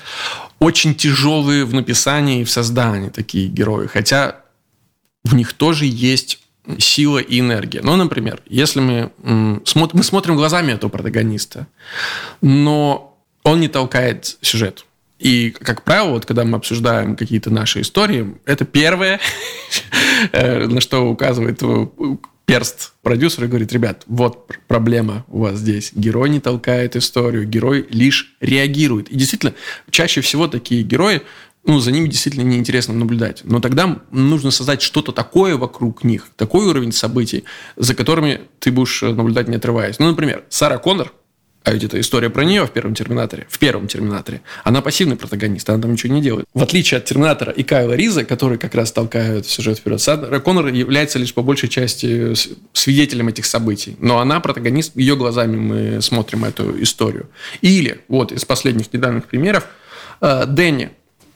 [0.59, 3.87] Очень тяжелые в написании и в создании такие герои.
[3.87, 4.37] Хотя
[5.25, 6.41] в них тоже есть
[6.79, 7.81] сила и энергия.
[7.83, 11.67] Ну, например, если мы, мы смотрим глазами этого протагониста,
[12.41, 14.85] но он не толкает сюжет.
[15.19, 19.21] И, как правило, вот когда мы обсуждаем какие-то наши истории, это первое,
[20.33, 21.63] э, на что указывает
[22.47, 25.93] перст продюсера и говорит, ребят, вот проблема у вас здесь.
[25.95, 29.09] Герой не толкает историю, герой лишь реагирует.
[29.09, 29.55] И действительно,
[29.91, 31.23] чаще всего такие герои
[31.65, 33.43] ну, за ними действительно неинтересно наблюдать.
[33.45, 37.45] Но тогда нужно создать что-то такое вокруг них, такой уровень событий,
[37.77, 39.99] за которыми ты будешь наблюдать не отрываясь.
[39.99, 41.13] Ну, например, Сара Коннор,
[41.63, 43.47] а ведь это история про нее в первом Терминаторе.
[43.51, 44.41] В первом Терминаторе.
[44.65, 46.47] Она пассивный протагонист, она там ничего не делает.
[46.55, 50.69] В отличие от Терминатора и Кайла Риза, которые как раз толкают сюжет вперед, Сара Коннор
[50.69, 52.33] является лишь по большей части
[52.73, 53.97] свидетелем этих событий.
[54.01, 57.29] Но она протагонист, ее глазами мы смотрим эту историю.
[57.61, 59.67] Или, вот из последних недавних примеров,
[60.23, 60.93] э, Дэнни,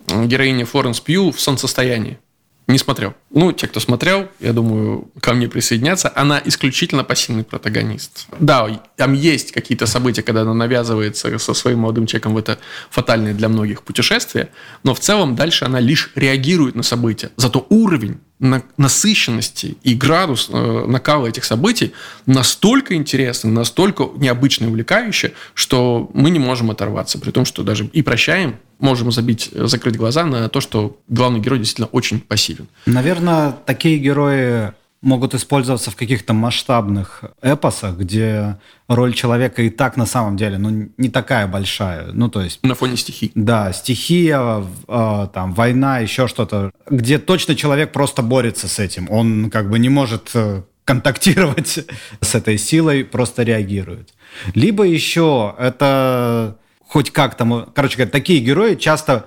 [0.08, 2.18] героиня Флоренс Пью в солнцестоянии.
[2.66, 3.12] Не смотрел.
[3.30, 6.10] Ну, те, кто смотрел, я думаю, ко мне присоединятся.
[6.14, 8.26] Она исключительно пассивный протагонист.
[8.40, 13.34] Да, там есть какие-то события, когда она навязывается со своим молодым человеком в это фатальное
[13.34, 14.48] для многих путешествие,
[14.82, 17.30] но в целом дальше она лишь реагирует на события.
[17.36, 21.92] Зато уровень насыщенности и градус э, накала этих событий
[22.26, 27.18] настолько интересный, настолько необычно и увлекающий, что мы не можем оторваться.
[27.18, 31.58] При том, что даже и прощаем, можем забить, закрыть глаза на то, что главный герой
[31.58, 32.68] действительно очень пассивен.
[32.86, 34.72] Наверное, такие герои
[35.04, 38.56] могут использоваться в каких-то масштабных эпосах, где
[38.88, 42.12] роль человека и так на самом деле ну, не такая большая.
[42.12, 42.62] Ну, то есть...
[42.62, 43.30] На фоне стихий.
[43.34, 49.10] Да, стихия, э, там, война, еще что-то, где точно человек просто борется с этим.
[49.10, 51.80] Он как бы не может э, контактировать
[52.20, 54.14] с этой силой, просто реагирует.
[54.54, 57.68] Либо еще это хоть как-то...
[57.74, 59.26] Короче говоря, такие герои часто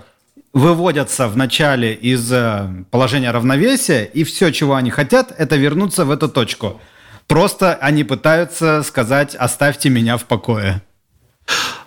[0.53, 6.11] выводятся в начале из э, положения равновесия, и все, чего они хотят, это вернуться в
[6.11, 6.81] эту точку.
[7.27, 10.81] Просто они пытаются сказать «оставьте меня в покое».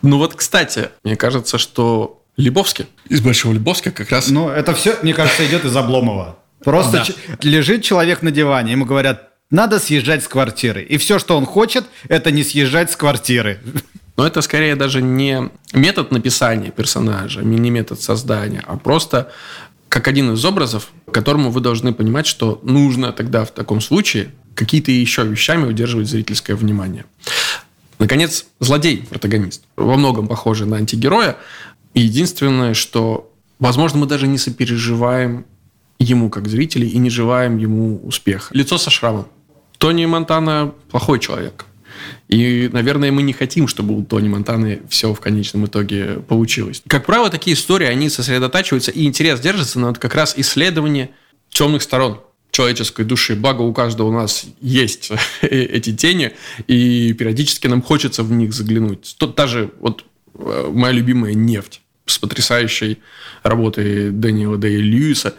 [0.03, 4.29] Ну вот, кстати, мне кажется, что Лебовский, из Большого Лебовска как раз...
[4.29, 6.39] Ну, это все, мне кажется, идет из Обломова.
[6.65, 7.37] Просто да.
[7.43, 10.83] лежит человек на диване, ему говорят, надо съезжать с квартиры.
[10.83, 13.61] И все, что он хочет, это не съезжать с квартиры.
[14.21, 19.33] Но это скорее даже не метод написания персонажа, не метод создания, а просто
[19.89, 24.91] как один из образов, которому вы должны понимать, что нужно тогда в таком случае какие-то
[24.91, 27.07] еще вещами удерживать зрительское внимание.
[27.99, 31.39] Наконец, злодей, протагонист, во многом похожий на антигероя.
[31.95, 35.47] единственное, что, возможно, мы даже не сопереживаем
[35.99, 38.53] ему как зрители и не желаем ему успеха.
[38.53, 39.29] Лицо со шрамом.
[39.79, 41.65] Тони Монтана плохой человек.
[42.31, 46.81] И, наверное, мы не хотим, чтобы у Тони Монтаны все в конечном итоге получилось.
[46.87, 51.11] Как правило, такие истории, они сосредотачиваются, и интерес держится на как раз исследовании
[51.49, 52.21] темных сторон
[52.53, 53.35] человеческой души.
[53.35, 55.11] Благо у каждого у нас есть
[55.43, 56.33] эти тени,
[56.69, 59.17] и периодически нам хочется в них заглянуть.
[59.19, 62.99] Тут даже вот э, моя любимая «Нефть» с потрясающей
[63.43, 65.35] работой Дэниела Дэя Льюиса.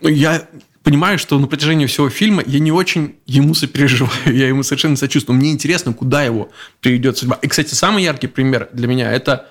[0.00, 0.48] Ну, я
[0.86, 5.36] понимаю, что на протяжении всего фильма я не очень ему сопереживаю, я ему совершенно сочувствую.
[5.36, 6.48] Мне интересно, куда его
[6.80, 7.40] приведет судьба.
[7.42, 9.48] И, кстати, самый яркий пример для меня– это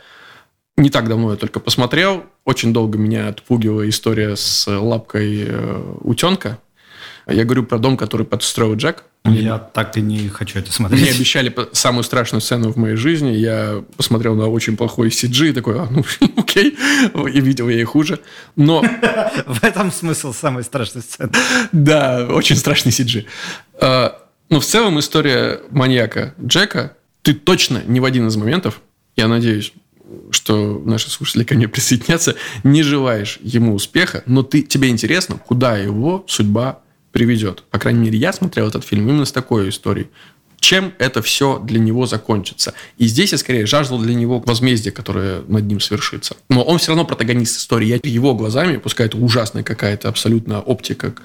[0.77, 2.23] не так давно я только посмотрел.
[2.45, 6.57] Очень долго меня отпугивала история с лапкой э, утенка.
[7.27, 9.03] Я говорю про дом, который подстроил Джек.
[9.23, 11.01] Я так и не хочу это смотреть.
[11.01, 13.31] Мне обещали самую страшную сцену в моей жизни.
[13.31, 16.05] Я посмотрел на очень плохой CG и такой, а, ну,
[16.37, 16.77] окей.
[17.33, 18.19] И видел я и хуже.
[18.55, 18.81] Но...
[19.47, 21.31] В этом смысл самой страшной сцены.
[21.71, 23.25] Да, очень страшный CG.
[23.81, 28.81] А, но в целом история маньяка Джека, ты точно ни в один из моментов,
[29.15, 29.73] я надеюсь,
[30.29, 35.77] что наши слушатели ко мне присоединятся, не желаешь ему успеха, но ты, тебе интересно, куда
[35.77, 36.81] его судьба
[37.15, 37.63] приведет.
[37.71, 40.07] По крайней мере, я смотрел этот фильм именно с такой историей.
[40.59, 42.73] Чем это все для него закончится.
[42.97, 46.35] И здесь я скорее жаждал для него возмездия, которое над ним свершится.
[46.49, 47.87] Но он все равно протагонист истории.
[47.87, 51.15] Я его глазами, пускай это ужасная какая-то абсолютно оптика,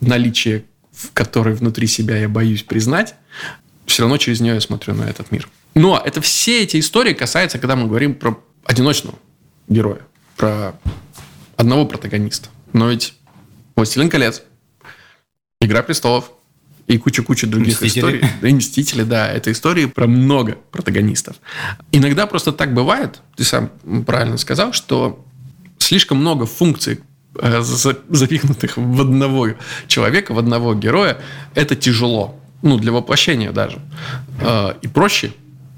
[0.00, 3.16] наличие в которой внутри себя я боюсь признать,
[3.84, 5.48] все равно через нее я смотрю на этот мир.
[5.74, 9.18] Но это все эти истории касаются, когда мы говорим про одиночного
[9.66, 10.02] героя,
[10.36, 10.76] про
[11.56, 12.48] одного протагониста.
[12.72, 13.14] Но ведь
[13.74, 14.42] «Властелин колец»,
[15.62, 16.30] Игра престолов
[16.86, 18.18] и куча-куча других Мстители.
[18.18, 18.50] историй.
[18.50, 19.30] И Мстители, да.
[19.30, 21.36] Это истории про много протагонистов.
[21.92, 23.70] Иногда просто так бывает, ты сам
[24.06, 25.24] правильно сказал, что
[25.78, 27.00] слишком много функций
[27.40, 29.50] э, запихнутых в одного
[29.86, 31.18] человека, в одного героя,
[31.54, 32.38] это тяжело.
[32.62, 33.78] Ну, для воплощения даже.
[34.40, 35.32] Э, и проще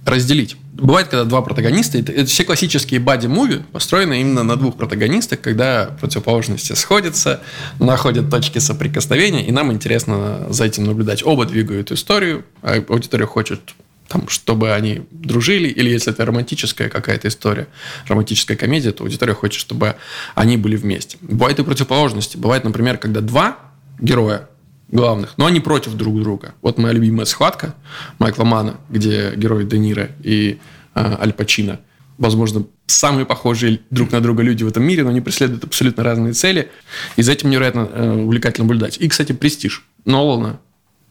[0.05, 0.57] разделить.
[0.73, 5.97] Бывает, когда два протагониста, это, это все классические бади-муви построены именно на двух протагонистах, когда
[6.01, 7.40] противоположности сходятся,
[7.79, 11.25] находят точки соприкосновения, и нам интересно за этим наблюдать.
[11.25, 13.61] Оба двигают историю, а аудитория хочет
[14.09, 17.69] там, чтобы они дружили, или если это романтическая какая-то история,
[18.07, 19.97] романтическая комедия, то аудитория хочет, чтобы
[20.35, 21.17] они были вместе.
[21.21, 22.37] Бывает и противоположности.
[22.37, 23.59] Бывает, например, когда два
[23.99, 24.49] героя
[24.88, 26.55] главных, но они против друг друга.
[26.62, 27.75] Вот моя любимая схватка
[28.18, 30.59] Майкла Мана, где герой Де Ниро и
[30.94, 31.81] э, Аль Пачино,
[32.18, 36.33] возможно, самые похожие друг на друга люди в этом мире, но они преследуют абсолютно разные
[36.33, 36.70] цели.
[37.16, 38.99] И за этим невероятно э, увлекательно наблюдать.
[38.99, 40.61] И, кстати, «Престиж» Нолана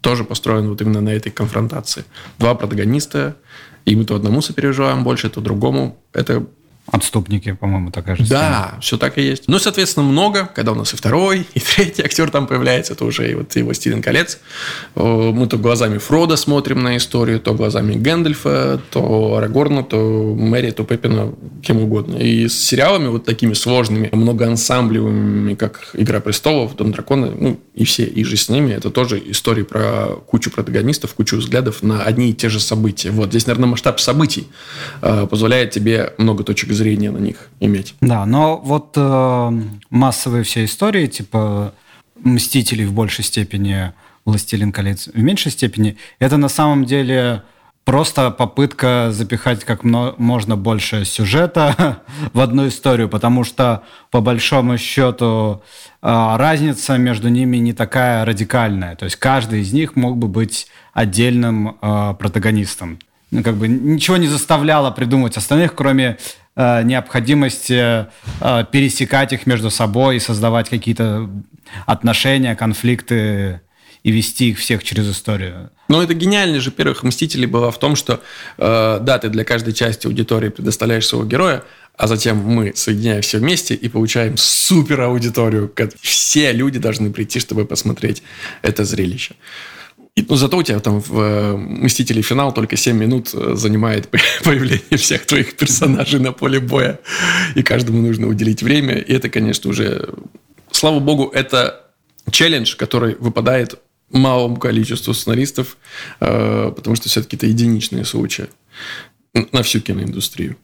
[0.01, 2.03] тоже построен вот именно на этой конфронтации.
[2.38, 3.38] Два протагониста,
[3.86, 5.97] и мы то одному сопереживаем больше, то другому.
[6.13, 6.45] Это
[6.85, 9.45] Отступники, по-моему, такая же Да, все так и есть.
[9.47, 13.31] Ну, соответственно, много, когда у нас и второй, и третий актер там появляется, это уже
[13.31, 14.39] и вот его Стивен Колец.
[14.95, 20.83] Мы то глазами Фрода смотрим на историю, то глазами Гэндальфа, то Арагорна, то Мэри, то
[20.83, 22.17] Пеппина, кем угодно.
[22.17, 28.03] И с сериалами вот такими сложными, многоансамблевыми, как «Игра престолов», «Дом дракона», ну, и все,
[28.03, 32.33] и же с ними, это тоже истории про кучу протагонистов, кучу взглядов на одни и
[32.33, 33.09] те же события.
[33.09, 34.47] Вот здесь, наверное, масштаб событий
[35.01, 37.95] э, позволяет тебе много точек зрения на них иметь.
[38.01, 41.73] Да, но вот э, массовые все истории, типа
[42.15, 43.93] «Мстителей» в большей степени,
[44.25, 47.43] «Властелин колец» в меньшей степени, это на самом деле
[47.86, 52.01] просто попытка запихать как можно больше сюжета
[52.33, 55.62] в одну историю, потому что, по большому счету,
[56.01, 58.95] э, разница между ними не такая радикальная.
[58.95, 62.99] То есть каждый из них мог бы быть отдельным э, протагонистом.
[63.31, 66.17] Ну, как бы ничего не заставляло придумать остальных, кроме
[66.83, 68.07] необходимости
[68.41, 71.29] э, пересекать их между собой и создавать какие-то
[71.85, 73.61] отношения, конфликты
[74.03, 75.71] и вести их всех через историю.
[75.87, 78.21] Ну, это гениально же первых «Мстителей» было в том, что,
[78.57, 81.63] э, да, ты для каждой части аудитории предоставляешь своего героя,
[81.97, 85.71] а затем мы соединяем все вместе и получаем супер аудиторию.
[86.01, 88.23] Все люди должны прийти, чтобы посмотреть
[88.61, 89.35] это зрелище.
[90.15, 92.21] И, ну, зато у тебя там в э, «Мстители.
[92.21, 94.10] Финал» только 7 минут э, занимает
[94.43, 96.99] появление всех твоих персонажей на поле боя.
[97.56, 98.97] И каждому нужно уделить время.
[98.97, 100.13] И это, конечно, уже...
[100.71, 101.91] Слава богу, это
[102.30, 103.80] челлендж, который выпадает
[104.12, 105.78] малому количеству сценаристов,
[106.19, 108.47] э, потому что все-таки это единичные случаи
[109.52, 110.58] на всю киноиндустрию.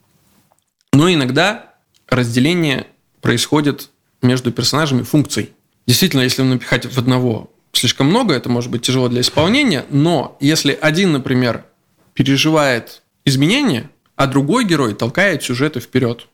[0.94, 1.74] Но иногда
[2.08, 2.86] разделение
[3.22, 3.90] происходит
[4.22, 5.52] между персонажами функций.
[5.88, 10.77] Действительно, если напихать в одного слишком много, это может быть тяжело для исполнения, но если
[10.79, 11.65] один, например,
[12.13, 16.27] переживает изменения, а другой герой толкает сюжеты вперед,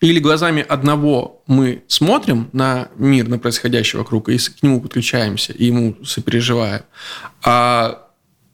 [0.00, 5.66] или глазами одного мы смотрим на мир, на происходящее вокруг, и к нему подключаемся, и
[5.66, 6.82] ему сопереживаем,
[7.44, 8.06] а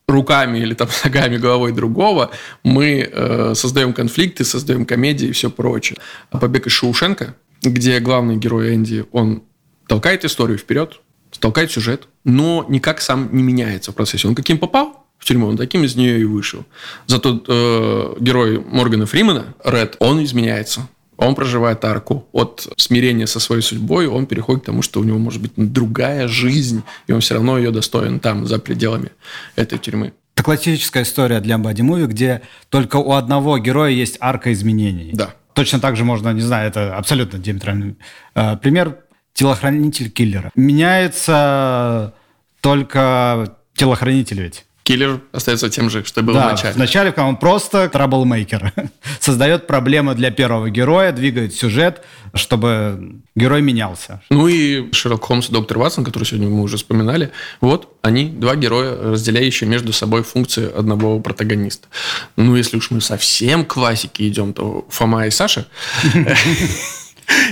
[0.09, 2.31] руками или там ногами, головой другого
[2.63, 5.99] мы э, создаем конфликты, создаем комедии и все прочее.
[6.31, 9.43] А побег из Шоушенка, где главный герой Энди, он
[9.87, 11.01] толкает историю вперед,
[11.43, 14.29] толкает сюжет, но никак сам не меняется в процессе.
[14.29, 16.65] Он каким попал в тюрьму, он таким из нее и вышел.
[17.07, 22.27] Зато э, герой Моргана Фримена, Ред, он изменяется он проживает арку.
[22.33, 26.27] От смирения со своей судьбой он переходит к тому, что у него может быть другая
[26.27, 29.11] жизнь, и он все равно ее достоин там, за пределами
[29.55, 30.13] этой тюрьмы.
[30.35, 35.11] Это классическая история для боди-муви, где только у одного героя есть арка изменений.
[35.13, 35.35] Да.
[35.53, 37.97] Точно так же можно, не знаю, это абсолютно диаметральный
[38.35, 38.97] э, пример,
[39.35, 40.51] телохранитель киллера.
[40.55, 42.15] Меняется
[42.61, 46.75] только телохранитель ведь киллер остается тем же, что был да, в начале.
[46.75, 48.73] Вначале он просто траблмейкер.
[49.21, 52.03] Создает проблемы для первого героя, двигает сюжет,
[52.35, 54.21] чтобы герой менялся.
[54.31, 58.57] Ну и Шерлок Холмс и доктор Ватсон, который сегодня мы уже вспоминали, вот они, два
[58.57, 61.89] героя, разделяющие между собой функции одного протагониста.
[62.37, 65.67] Ну, если уж мы совсем классики идем, то Фома и Саша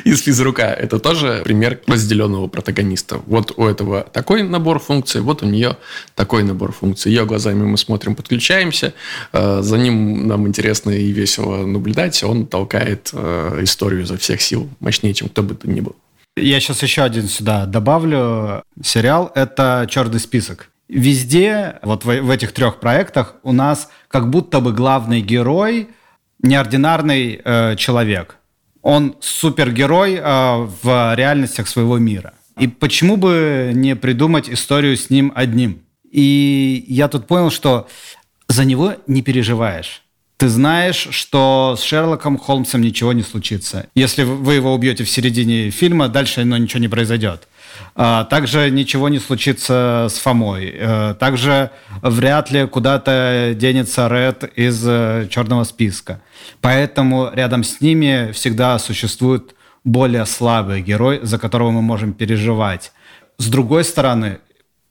[0.05, 0.67] из физрука.
[0.67, 3.21] Это тоже пример разделенного протагониста.
[3.27, 5.77] Вот у этого такой набор функций, вот у нее
[6.15, 7.11] такой набор функций.
[7.13, 8.95] Ее глазами мы смотрим, подключаемся,
[9.33, 14.69] э, за ним нам интересно и весело наблюдать, он толкает э, историю изо всех сил
[14.81, 15.97] мощнее, чем кто бы то ни был.
[16.37, 19.31] Я сейчас еще один сюда добавлю сериал.
[19.35, 20.71] Это «Черный список».
[20.89, 25.89] Везде, вот в, в этих трех проектах, у нас как будто бы главный герой
[26.43, 28.40] неординарный э, человек
[28.83, 32.35] он супергерой э, в реальностях своего мира.
[32.59, 35.83] И почему бы не придумать историю с ним одним?
[36.11, 37.89] И я тут понял, что
[38.49, 40.03] за него не переживаешь.
[40.37, 43.89] Ты знаешь, что с Шерлоком Холмсом ничего не случится.
[43.95, 47.47] Если вы его убьете в середине фильма, дальше но ничего не произойдет.
[48.03, 50.75] А, также ничего не случится с Фомой.
[50.75, 56.23] Э, также вряд ли куда-то денется Ред из э, черного списка.
[56.63, 62.93] Поэтому рядом с ними всегда существует более слабый герой, за которого мы можем переживать.
[63.37, 64.39] С другой стороны,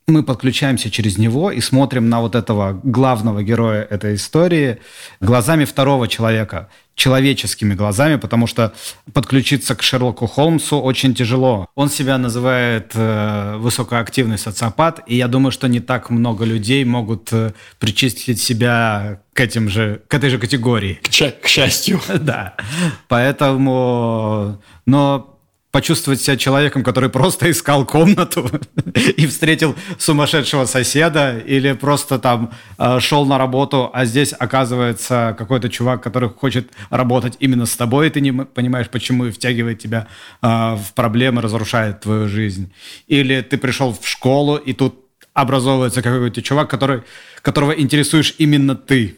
[0.10, 4.80] мы подключаемся через него и смотрим на вот этого главного героя этой истории
[5.20, 8.74] глазами второго человека, человеческими глазами, потому что
[9.14, 11.68] подключиться к Шерлоку Холмсу очень тяжело.
[11.76, 17.30] Он себя называет э, высокоактивный социопат, и я думаю, что не так много людей могут
[17.32, 21.00] э, причислить себя к этим же, к этой же категории.
[21.02, 22.02] К, к счастью.
[22.20, 22.56] Да.
[23.08, 25.39] Поэтому, но
[25.72, 28.50] почувствовать себя человеком, который просто искал комнату
[29.18, 35.70] и встретил сумасшедшего соседа, или просто там э, шел на работу, а здесь оказывается какой-то
[35.70, 40.08] чувак, который хочет работать именно с тобой, и ты не понимаешь, почему и втягивает тебя
[40.42, 42.72] э, в проблемы, разрушает твою жизнь.
[43.08, 47.04] Или ты пришел в школу, и тут образовывается какой-то чувак, который,
[47.42, 49.16] которого интересуешь именно ты.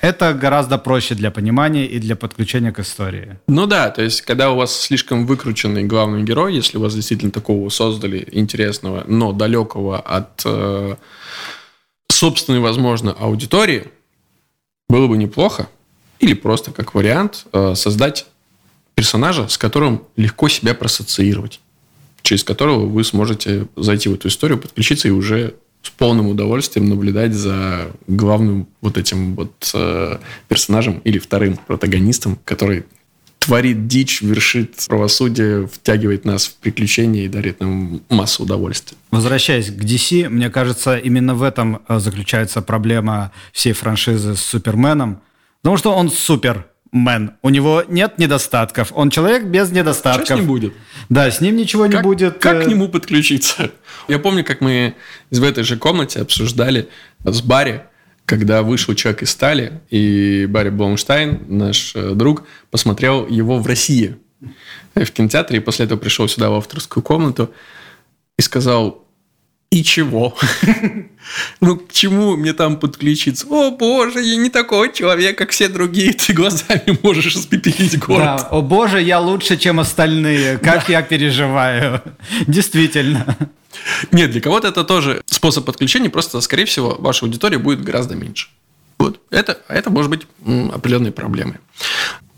[0.00, 3.38] Это гораздо проще для понимания и для подключения к истории.
[3.46, 7.32] Ну да, то есть, когда у вас слишком выкрученный главный герой, если у вас действительно
[7.32, 10.96] такого создали интересного, но далекого от э,
[12.10, 13.90] собственной, возможно, аудитории,
[14.88, 15.68] было бы неплохо,
[16.18, 18.26] или просто как вариант, э, создать
[18.94, 21.60] персонажа, с которым легко себя проассоциировать,
[22.22, 27.34] через которого вы сможете зайти в эту историю, подключиться и уже с полным удовольствием наблюдать
[27.34, 30.18] за главным вот этим вот э,
[30.48, 32.84] персонажем или вторым протагонистом, который
[33.38, 38.96] творит дичь, вершит правосудие, втягивает нас в приключения и дарит нам массу удовольствия.
[39.10, 45.20] Возвращаясь к DC, мне кажется, именно в этом э, заключается проблема всей франшизы с Суперменом.
[45.60, 47.32] Потому что он супер, мэн.
[47.42, 48.92] У него нет недостатков.
[48.94, 50.26] Он человек без недостатков.
[50.26, 50.74] Что с ним будет?
[51.08, 52.38] Да, с ним ничего как, не будет.
[52.38, 53.72] Как э, к нему подключиться?
[54.06, 54.94] Я помню, как мы
[55.30, 56.88] в этой же комнате обсуждали
[57.24, 57.82] с Барри,
[58.26, 64.16] когда вышел «Человек из стали», и Барри Бломштайн, наш э, друг, посмотрел его в России
[64.94, 67.52] в кинотеатре, и после этого пришел сюда в авторскую комнату
[68.38, 69.03] и сказал,
[69.74, 70.36] и чего?
[71.60, 73.44] ну, к чему мне там подключиться?
[73.50, 76.12] О, боже, я не такой человек, как все другие.
[76.12, 78.24] Ты глазами можешь испепелить город.
[78.24, 80.58] Да, о, боже, я лучше, чем остальные.
[80.62, 82.00] Как я переживаю.
[82.46, 83.36] Действительно.
[84.12, 88.46] Нет, для кого-то это тоже способ подключения, просто, скорее всего, ваша аудитория будет гораздо меньше.
[88.98, 89.20] Вот.
[89.30, 90.28] Это, это может быть
[90.72, 91.56] определенной проблемой.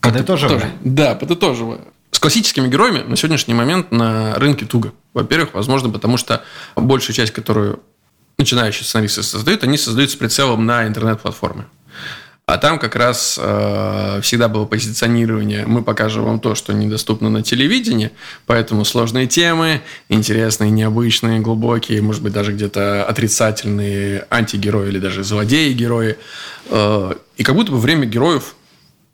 [0.00, 0.70] Подытоживая.
[0.82, 1.80] Да, подытоживая.
[2.16, 4.94] С классическими героями на сегодняшний момент на рынке туго.
[5.12, 6.42] Во-первых, возможно, потому что
[6.74, 7.80] большая часть, которую
[8.38, 11.66] начинающие сценаристы создают, они создают с прицелом на интернет-платформы.
[12.46, 15.66] А там как раз э, всегда было позиционирование.
[15.66, 18.12] Мы покажем вам то, что недоступно на телевидении,
[18.46, 26.16] поэтому сложные темы, интересные, необычные, глубокие, может быть, даже где-то отрицательные антигерои или даже злодеи-герои.
[26.70, 28.54] Э, и как будто бы время героев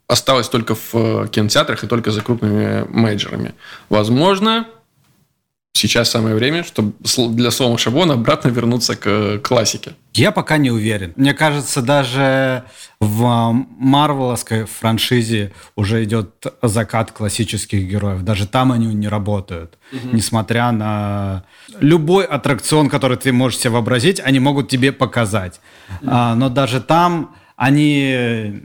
[0.07, 3.53] осталось только в э, кинотеатрах и только за крупными мейджерами.
[3.89, 4.67] Возможно,
[5.73, 6.93] сейчас самое время, чтобы
[7.29, 9.93] для слома шаблона обратно вернуться к классике.
[10.13, 11.13] Я пока не уверен.
[11.15, 12.63] Мне кажется, даже
[12.99, 18.21] в марвеловской франшизе уже идет закат классических героев.
[18.21, 19.77] Даже там они не работают.
[19.91, 20.15] Угу.
[20.15, 21.43] Несмотря на
[21.79, 25.59] любой аттракцион, который ты можешь себе вообразить, они могут тебе показать.
[26.01, 26.09] Угу.
[26.11, 28.61] А, но даже там они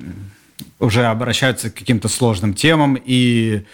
[0.78, 3.64] уже обращаются к каким-то сложным темам и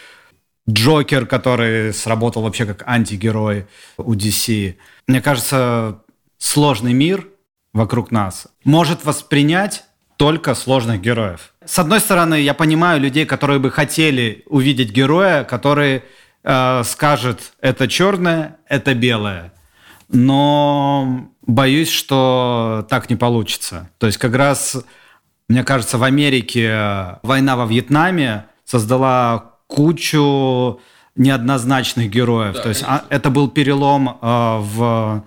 [0.68, 4.76] Джокер, который сработал вообще как антигерой у DC.
[5.06, 6.02] Мне кажется,
[6.38, 7.28] сложный мир
[7.72, 9.84] вокруг нас может воспринять
[10.16, 11.52] только сложных героев.
[11.64, 16.02] С одной стороны, я понимаю людей, которые бы хотели увидеть героя, который
[16.44, 19.52] э, скажет, это черное, это белое.
[20.08, 23.90] Но боюсь, что так не получится.
[23.98, 24.76] То есть как раз,
[25.48, 30.80] мне кажется, в Америке война во Вьетнаме создала кучу
[31.16, 32.54] неоднозначных героев.
[32.54, 35.24] Да, То есть а, это был перелом э, в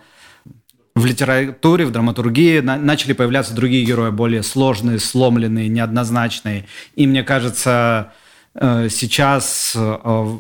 [0.98, 6.66] в литературе, в драматургии на, начали появляться другие герои, более сложные, сломленные, неоднозначные.
[6.96, 8.14] И мне кажется,
[8.56, 10.38] э, сейчас э,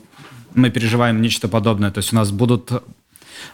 [0.55, 1.91] мы переживаем нечто подобное.
[1.91, 2.71] То есть у нас будут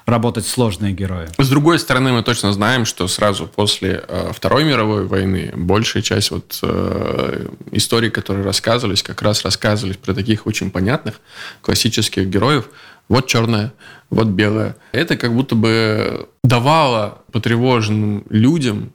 [0.05, 1.27] работать сложные герои.
[1.37, 6.31] С другой стороны, мы точно знаем, что сразу после э, Второй мировой войны большая часть
[6.31, 11.19] вот э, историй, которые рассказывались, как раз рассказывались про таких очень понятных
[11.61, 12.69] классических героев.
[13.09, 13.73] Вот черное,
[14.09, 14.75] вот белое.
[14.91, 18.93] Это как будто бы давало потревоженным людям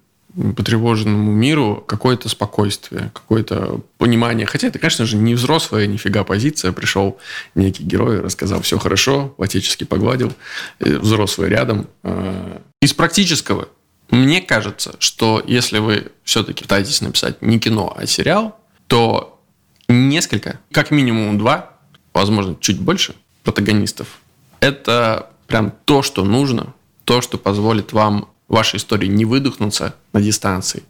[0.57, 4.47] потревоженному миру какое-то спокойствие, какое-то понимание.
[4.47, 6.73] Хотя это, конечно же, не взрослая нифига позиция.
[6.73, 7.19] Пришел
[7.55, 10.33] некий герой, рассказал все хорошо, отечески погладил,
[10.79, 11.89] э, взрослый рядом.
[12.05, 13.69] А, из практического,
[14.11, 19.41] мне кажется, что если вы все-таки пытаетесь написать не кино, а сериал, то
[19.89, 21.79] несколько, как минимум два,
[22.15, 24.21] возможно, чуть больше протагонистов,
[24.61, 26.75] это прям то, что нужно,
[27.05, 30.83] то, что позволит вам вашей истории не выдохнуться на дистанции,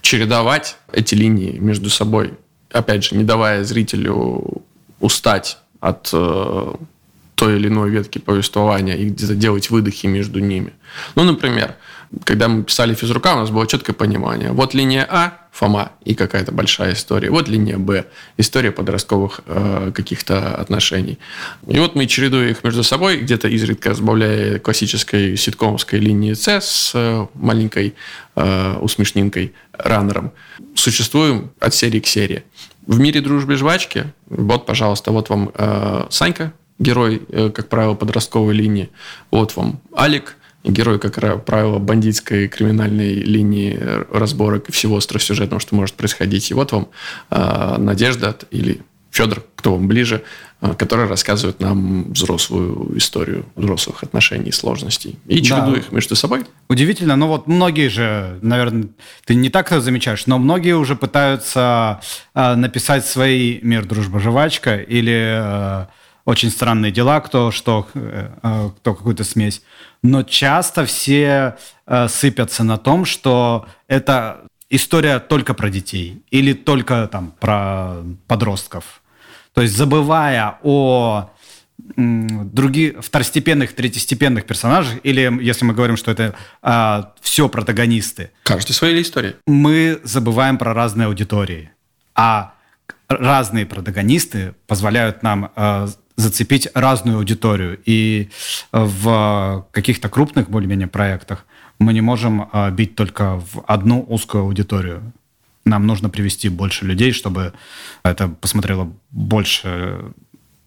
[0.00, 2.34] чередовать эти линии между собой,
[2.70, 4.62] опять же, не давая зрителю
[5.00, 6.74] устать от э,
[7.34, 10.72] той или иной ветки повествования и где-то делать выдохи между ними.
[11.14, 11.76] Ну, например,
[12.24, 14.52] когда мы писали физрука, у нас было четкое понимание.
[14.52, 17.30] Вот линия А, Фома и какая-то большая история.
[17.30, 21.18] Вот линия Б, история подростковых э, каких-то отношений.
[21.68, 26.92] И вот мы чередуя их между собой, где-то изредка сбавляя классической ситкомовской линии С с
[26.94, 27.94] э, маленькой
[28.34, 30.32] э, усмешнинкой, раннером.
[30.74, 32.42] Существуем от серии к серии.
[32.86, 38.54] В мире дружбы жвачки, вот, пожалуйста, вот вам э, Санька, герой, э, как правило, подростковой
[38.54, 38.90] линии.
[39.30, 43.78] Вот вам Алик, герой, как правило, бандитской криминальной линии
[44.10, 46.50] разборок и всего остросюжетного, что может происходить.
[46.50, 46.88] И вот вам
[47.30, 48.80] э, Надежда или
[49.14, 50.24] Федор, кто вам ближе,
[50.60, 55.16] э, который рассказывает нам взрослую историю взрослых отношений и сложностей.
[55.26, 55.78] И чередуя да.
[55.78, 56.44] их между собой.
[56.68, 58.88] Удивительно, но вот многие же, наверное,
[59.24, 62.00] ты не так это замечаешь, но многие уже пытаются
[62.34, 65.86] э, написать свой мир дружба жвачка или э,
[66.24, 69.62] очень странные дела, кто что, э, э, кто какую-то смесь.
[70.02, 71.56] Но часто все
[71.86, 77.96] э, сыпятся на том, что это история только про детей или только там про
[78.26, 79.02] подростков.
[79.52, 81.30] То есть забывая о
[81.96, 88.30] других второстепенных, третьестепенных персонажах, или если мы говорим, что это а, все протагонисты.
[88.42, 89.36] Каждый своей истории.
[89.46, 91.70] Мы забываем про разные аудитории.
[92.14, 92.54] А
[93.08, 97.80] разные протагонисты позволяют нам а, зацепить разную аудиторию.
[97.84, 98.30] И
[98.72, 101.46] в каких-то крупных более-менее проектах
[101.78, 105.12] мы не можем а, бить только в одну узкую аудиторию.
[105.64, 107.52] Нам нужно привести больше людей, чтобы
[108.02, 110.12] это посмотрело больше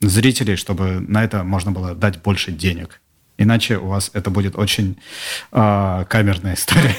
[0.01, 3.01] зрителей, чтобы на это можно было дать больше денег.
[3.37, 4.97] Иначе у вас это будет очень
[5.51, 6.95] э, камерная история.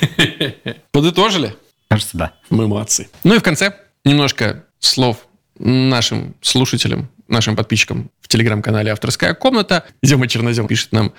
[0.92, 1.56] Подытожили?
[1.88, 2.34] Кажется, да.
[2.50, 3.08] Мы молодцы.
[3.24, 5.26] Ну и в конце немножко слов
[5.58, 9.84] нашим слушателям, нашим подписчикам в телеграм-канале «Авторская комната».
[10.02, 11.12] Зема Чернозем пишет нам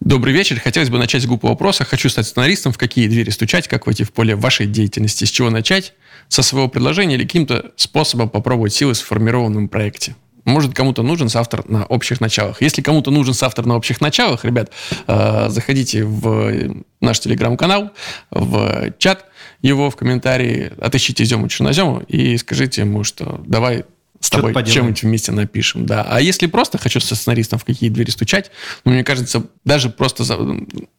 [0.00, 0.60] «Добрый вечер.
[0.60, 1.84] Хотелось бы начать с глупого вопроса.
[1.84, 2.72] Хочу стать сценаристом.
[2.72, 3.68] В какие двери стучать?
[3.68, 5.24] Как войти в поле вашей деятельности?
[5.24, 5.94] С чего начать?
[6.28, 10.14] Со своего предложения или каким-то способом попробовать силы в сформированном проекте?»
[10.44, 12.62] Может, кому-то нужен соавтор на общих началах.
[12.62, 14.70] Если кому-то нужен соавтор на общих началах, ребят,
[15.06, 17.90] э, заходите в наш телеграм-канал,
[18.30, 19.26] в чат
[19.62, 23.84] его, в комментарии, отыщите Зему Чернозему и скажите ему, что давай
[24.20, 26.06] с тобой чем-нибудь вместе напишем, да.
[26.06, 28.50] А если просто хочу со сценаристом в какие двери стучать,
[28.84, 30.38] ну, мне кажется, даже просто за,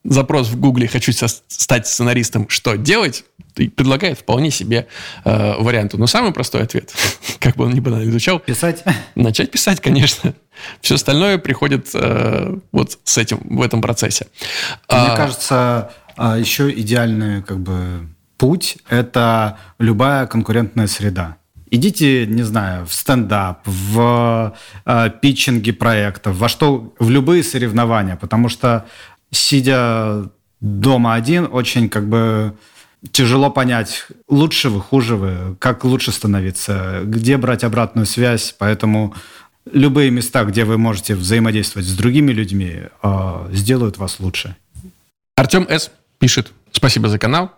[0.04, 4.88] запрос в Гугле «хочу стать сценаристом, что делать?» предлагает вполне себе
[5.26, 5.98] э, варианты.
[5.98, 6.94] Но самый простой ответ,
[7.40, 8.40] как бы он ни банально звучал...
[8.40, 8.84] Писать?
[9.16, 10.34] Начать писать, конечно.
[10.80, 14.28] Все остальное приходит э, вот с этим, в этом процессе.
[14.90, 18.08] Мне а, кажется, а, еще идеальный как бы
[18.42, 21.38] путь– это любая конкурентная среда.
[21.70, 28.50] Идите, не знаю, в стендап, в э, питчинги проектов, во что, в любые соревнования, потому
[28.50, 28.88] что
[29.30, 32.56] сидя дома один, очень как бы
[33.12, 39.14] тяжело понять, лучше вы, хуже вы, как лучше становиться, где брать обратную связь, поэтому
[39.72, 44.56] любые места, где вы можете взаимодействовать с другими людьми, э, сделают вас лучше.
[45.36, 45.92] Артем С.
[46.18, 47.52] пишет, спасибо за канал.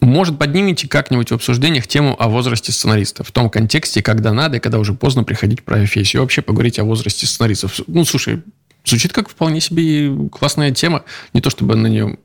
[0.00, 4.60] Может, поднимите как-нибудь в обсуждениях тему о возрасте сценариста, в том контексте, когда надо и
[4.60, 6.22] когда уже поздно приходить к профессию.
[6.22, 7.80] Вообще поговорить о возрасте сценаристов.
[7.88, 8.42] Ну, слушай,
[8.84, 11.02] звучит как вполне себе классная тема.
[11.34, 12.18] Не то, чтобы на нее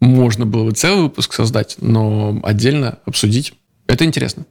[0.00, 3.54] можно было бы целый выпуск создать, но отдельно обсудить.
[3.86, 4.44] Это интересно.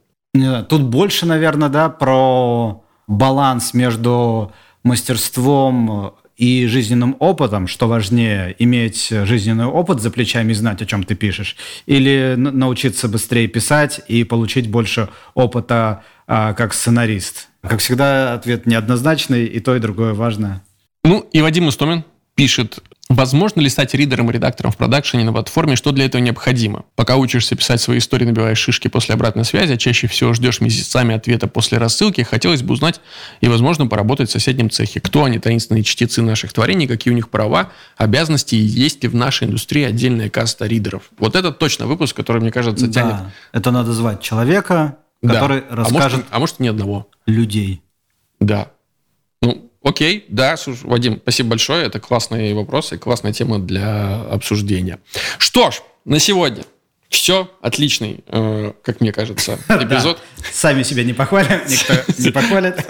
[0.68, 4.52] Тут больше, наверное, да, про баланс между
[4.82, 11.02] мастерством и жизненным опытом, что важнее, иметь жизненный опыт за плечами и знать, о чем
[11.02, 11.56] ты пишешь,
[11.86, 17.48] или научиться быстрее писать и получить больше опыта а, как сценарист?
[17.62, 20.62] Как всегда, ответ неоднозначный, и то, и другое важно.
[21.04, 25.76] Ну, и Вадим Истомин пишет, Возможно ли стать ридером и редактором в продакшене на платформе,
[25.76, 26.84] что для этого необходимо?
[26.96, 31.14] Пока учишься писать свои истории, набиваешь шишки после обратной связи, а чаще всего ждешь месяцами
[31.14, 33.00] ответа после рассылки, хотелось бы узнать
[33.40, 35.00] и, возможно, поработать в соседнем цехе.
[35.00, 39.14] Кто они, таинственные чтецы наших творений, какие у них права, обязанности и есть ли в
[39.14, 41.04] нашей индустрии отдельная каста ридеров?
[41.18, 43.12] Вот это точно выпуск, который, мне кажется, тянет...
[43.12, 45.76] Да, это надо звать человека, который да.
[45.76, 45.94] расскажет...
[45.96, 47.08] А может, а может, ни одного.
[47.26, 47.82] Людей.
[48.40, 48.72] Да.
[49.86, 51.86] Окей, да, Вадим, спасибо большое.
[51.86, 54.98] Это классные вопросы, классная тема для обсуждения.
[55.38, 56.64] Что ж, на сегодня
[57.08, 60.20] все, отличный, э, как мне кажется, эпизод.
[60.52, 62.84] Сами себя не похвалим, никто не похвалит.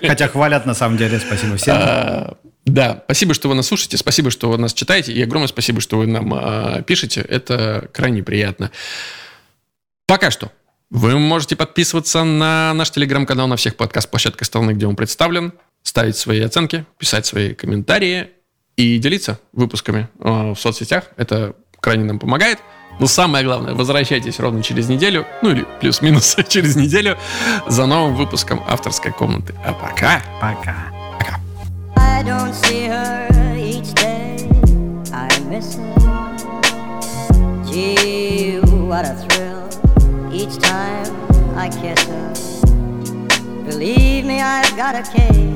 [0.06, 1.74] Хотя хвалят на самом деле, спасибо всем.
[1.76, 5.80] А, да, спасибо, что вы нас слушаете, спасибо, что вы нас читаете, и огромное спасибо,
[5.80, 7.20] что вы нам а, пишете.
[7.20, 8.70] Это крайне приятно.
[10.06, 10.52] Пока что.
[10.88, 15.52] Вы можете подписываться на наш телеграм-канал на всех подкаст-площадках страны, где он представлен
[15.96, 18.28] ставить свои оценки, писать свои комментарии
[18.76, 21.04] и делиться выпусками э, в соцсетях.
[21.16, 22.58] Это крайне нам помогает.
[23.00, 27.16] Но самое главное, возвращайтесь ровно через неделю, ну или плюс-минус через неделю,
[27.66, 29.54] за новым выпуском авторской комнаты.
[29.64, 30.22] А пока...
[30.38, 30.92] Пока.
[31.18, 31.40] Пока.
[31.96, 34.36] I don't see her each day.
[35.14, 36.36] I miss her.
[37.64, 39.66] Gee, what a thrill
[40.30, 41.10] each time
[41.56, 42.34] I kiss her.
[43.64, 45.55] Believe me, I've got a case.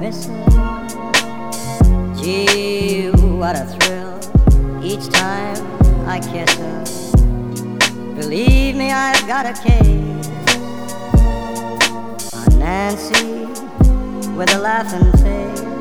[0.00, 0.86] miss her.
[2.16, 4.18] Gee, what a thrill
[4.82, 5.58] each time
[6.08, 6.84] I kiss her.
[8.14, 10.26] Believe me, I've got a case
[12.32, 13.46] on Nancy
[14.36, 15.79] with a laughing face.